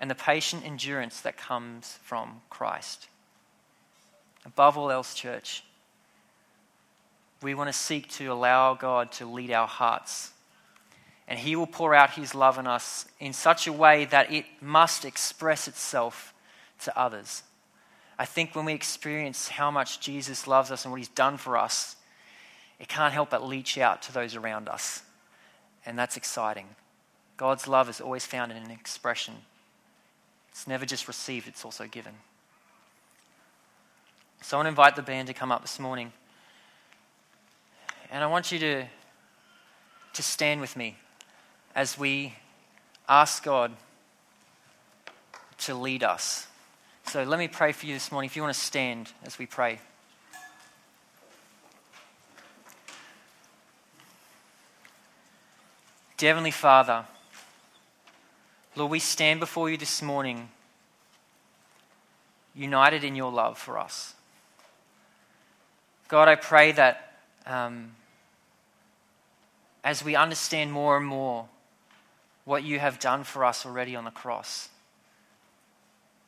and 0.00 0.10
the 0.10 0.14
patient 0.14 0.64
endurance 0.64 1.20
that 1.20 1.36
comes 1.36 1.98
from 2.02 2.40
Christ. 2.48 3.08
Above 4.46 4.78
all 4.78 4.90
else, 4.90 5.14
church, 5.14 5.62
we 7.42 7.54
want 7.54 7.68
to 7.68 7.78
seek 7.78 8.08
to 8.12 8.26
allow 8.32 8.74
God 8.74 9.12
to 9.12 9.26
lead 9.26 9.50
our 9.50 9.68
hearts. 9.68 10.32
And 11.28 11.38
He 11.38 11.54
will 11.56 11.66
pour 11.66 11.94
out 11.94 12.12
His 12.12 12.34
love 12.34 12.58
on 12.58 12.66
us 12.66 13.04
in 13.18 13.34
such 13.34 13.66
a 13.66 13.72
way 13.72 14.06
that 14.06 14.32
it 14.32 14.46
must 14.62 15.04
express 15.04 15.68
itself 15.68 16.32
to 16.80 16.98
others. 16.98 17.42
I 18.20 18.26
think 18.26 18.54
when 18.54 18.66
we 18.66 18.74
experience 18.74 19.48
how 19.48 19.70
much 19.70 19.98
Jesus 19.98 20.46
loves 20.46 20.70
us 20.70 20.84
and 20.84 20.92
what 20.92 20.98
He's 20.98 21.08
done 21.08 21.38
for 21.38 21.56
us, 21.56 21.96
it 22.78 22.86
can't 22.86 23.14
help 23.14 23.30
but 23.30 23.42
leach 23.42 23.78
out 23.78 24.02
to 24.02 24.12
those 24.12 24.36
around 24.36 24.68
us. 24.68 25.02
And 25.86 25.98
that's 25.98 26.18
exciting. 26.18 26.66
God's 27.38 27.66
love 27.66 27.88
is 27.88 27.98
always 27.98 28.26
found 28.26 28.52
in 28.52 28.58
an 28.58 28.70
expression 28.70 29.36
it's 30.50 30.66
never 30.66 30.84
just 30.84 31.08
received, 31.08 31.48
it's 31.48 31.64
also 31.64 31.86
given. 31.86 32.12
So 34.42 34.56
I 34.56 34.58
want 34.58 34.66
to 34.66 34.70
invite 34.70 34.96
the 34.96 35.02
band 35.02 35.28
to 35.28 35.34
come 35.34 35.50
up 35.50 35.62
this 35.62 35.78
morning. 35.78 36.12
And 38.10 38.22
I 38.22 38.26
want 38.26 38.52
you 38.52 38.58
to, 38.58 38.84
to 40.12 40.22
stand 40.22 40.60
with 40.60 40.76
me 40.76 40.98
as 41.74 41.96
we 41.96 42.34
ask 43.08 43.42
God 43.42 43.72
to 45.60 45.74
lead 45.74 46.02
us. 46.02 46.48
So 47.10 47.24
let 47.24 47.40
me 47.40 47.48
pray 47.48 47.72
for 47.72 47.86
you 47.86 47.94
this 47.94 48.12
morning. 48.12 48.30
If 48.30 48.36
you 48.36 48.42
want 48.42 48.54
to 48.54 48.60
stand 48.60 49.10
as 49.24 49.36
we 49.36 49.44
pray. 49.44 49.80
Dear 56.18 56.28
Heavenly 56.28 56.52
Father, 56.52 57.04
Lord, 58.76 58.92
we 58.92 59.00
stand 59.00 59.40
before 59.40 59.68
you 59.68 59.76
this 59.76 60.02
morning, 60.02 60.50
united 62.54 63.02
in 63.02 63.16
your 63.16 63.32
love 63.32 63.58
for 63.58 63.76
us. 63.76 64.14
God, 66.06 66.28
I 66.28 66.36
pray 66.36 66.70
that 66.70 67.16
um, 67.44 67.90
as 69.82 70.04
we 70.04 70.14
understand 70.14 70.70
more 70.70 70.96
and 70.96 71.06
more 71.06 71.48
what 72.44 72.62
you 72.62 72.78
have 72.78 73.00
done 73.00 73.24
for 73.24 73.44
us 73.44 73.66
already 73.66 73.96
on 73.96 74.04
the 74.04 74.12
cross 74.12 74.68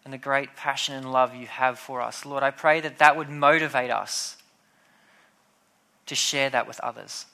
and 0.05 0.13
the 0.13 0.19
great 0.19 0.57
passion 0.57 0.95
and 0.95 1.13
love 1.13 1.35
you 1.35 1.47
have 1.47 1.79
for 1.79 2.01
us, 2.01 2.27
Lord, 2.27 2.43
I 2.43 2.51
pray 2.51 2.81
that 2.81 2.99
that 2.99 3.17
would 3.17 3.29
motivate 3.29 3.91
us 3.91 4.37
to 6.07 6.15
share 6.15 6.51
that 6.51 6.67
with 6.67 6.81
others. 6.81 7.27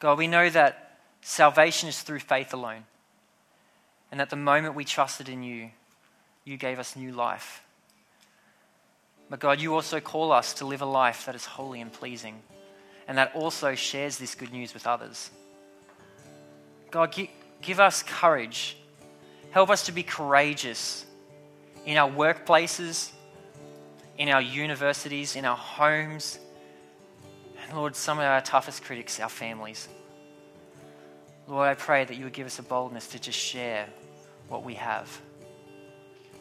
God, 0.00 0.18
we 0.18 0.26
know 0.26 0.50
that 0.50 0.98
salvation 1.22 1.88
is 1.88 2.02
through 2.02 2.18
faith 2.20 2.52
alone. 2.52 2.84
And 4.10 4.20
that 4.20 4.30
the 4.30 4.36
moment 4.36 4.76
we 4.76 4.84
trusted 4.84 5.28
in 5.28 5.42
you, 5.42 5.70
you 6.44 6.56
gave 6.56 6.78
us 6.78 6.94
new 6.94 7.10
life. 7.10 7.62
But 9.28 9.40
God, 9.40 9.60
you 9.60 9.74
also 9.74 9.98
call 9.98 10.30
us 10.30 10.54
to 10.54 10.66
live 10.66 10.82
a 10.82 10.86
life 10.86 11.26
that 11.26 11.34
is 11.34 11.44
holy 11.44 11.80
and 11.80 11.92
pleasing, 11.92 12.40
and 13.08 13.18
that 13.18 13.34
also 13.34 13.74
shares 13.74 14.18
this 14.18 14.34
good 14.34 14.52
news 14.52 14.74
with 14.74 14.86
others. 14.86 15.30
God, 16.90 17.12
give 17.60 17.80
us 17.80 18.04
courage. 18.04 18.76
Help 19.50 19.70
us 19.70 19.86
to 19.86 19.92
be 19.92 20.02
courageous 20.02 21.06
in 21.84 21.96
our 21.96 22.10
workplaces, 22.10 23.10
in 24.18 24.28
our 24.28 24.40
universities, 24.42 25.36
in 25.36 25.44
our 25.44 25.56
homes, 25.56 26.38
and 27.62 27.76
Lord, 27.76 27.96
some 27.96 28.18
of 28.18 28.24
our 28.24 28.40
toughest 28.40 28.84
critics, 28.84 29.18
our 29.20 29.28
families. 29.28 29.88
Lord, 31.46 31.68
I 31.68 31.74
pray 31.74 32.04
that 32.04 32.16
you 32.16 32.24
would 32.24 32.32
give 32.32 32.46
us 32.46 32.58
a 32.58 32.62
boldness 32.62 33.08
to 33.08 33.18
just 33.18 33.38
share 33.38 33.86
what 34.48 34.64
we 34.64 34.74
have. 34.74 35.20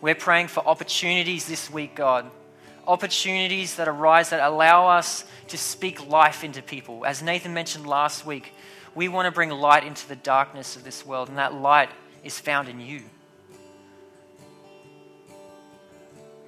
We're 0.01 0.15
praying 0.15 0.47
for 0.47 0.65
opportunities 0.65 1.45
this 1.47 1.69
week, 1.69 1.95
God. 1.95 2.29
Opportunities 2.85 3.75
that 3.75 3.87
arise 3.87 4.31
that 4.31 4.41
allow 4.41 4.87
us 4.87 5.23
to 5.47 5.57
speak 5.57 6.07
life 6.07 6.43
into 6.43 6.61
people. 6.61 7.05
As 7.05 7.21
Nathan 7.21 7.53
mentioned 7.53 7.87
last 7.87 8.25
week, 8.25 8.53
we 8.95 9.07
want 9.07 9.25
to 9.25 9.31
bring 9.31 9.49
light 9.49 9.85
into 9.85 10.07
the 10.07 10.15
darkness 10.15 10.75
of 10.75 10.83
this 10.83 11.05
world, 11.05 11.29
and 11.29 11.37
that 11.37 11.53
light 11.53 11.89
is 12.23 12.39
found 12.39 12.67
in 12.67 12.79
you. 12.79 13.03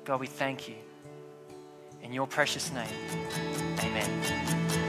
God, 0.05 0.19
we 0.19 0.27
thank 0.27 0.69
you. 0.69 0.75
In 2.03 2.13
your 2.13 2.27
precious 2.27 2.71
name, 2.71 2.87
amen. 3.79 4.84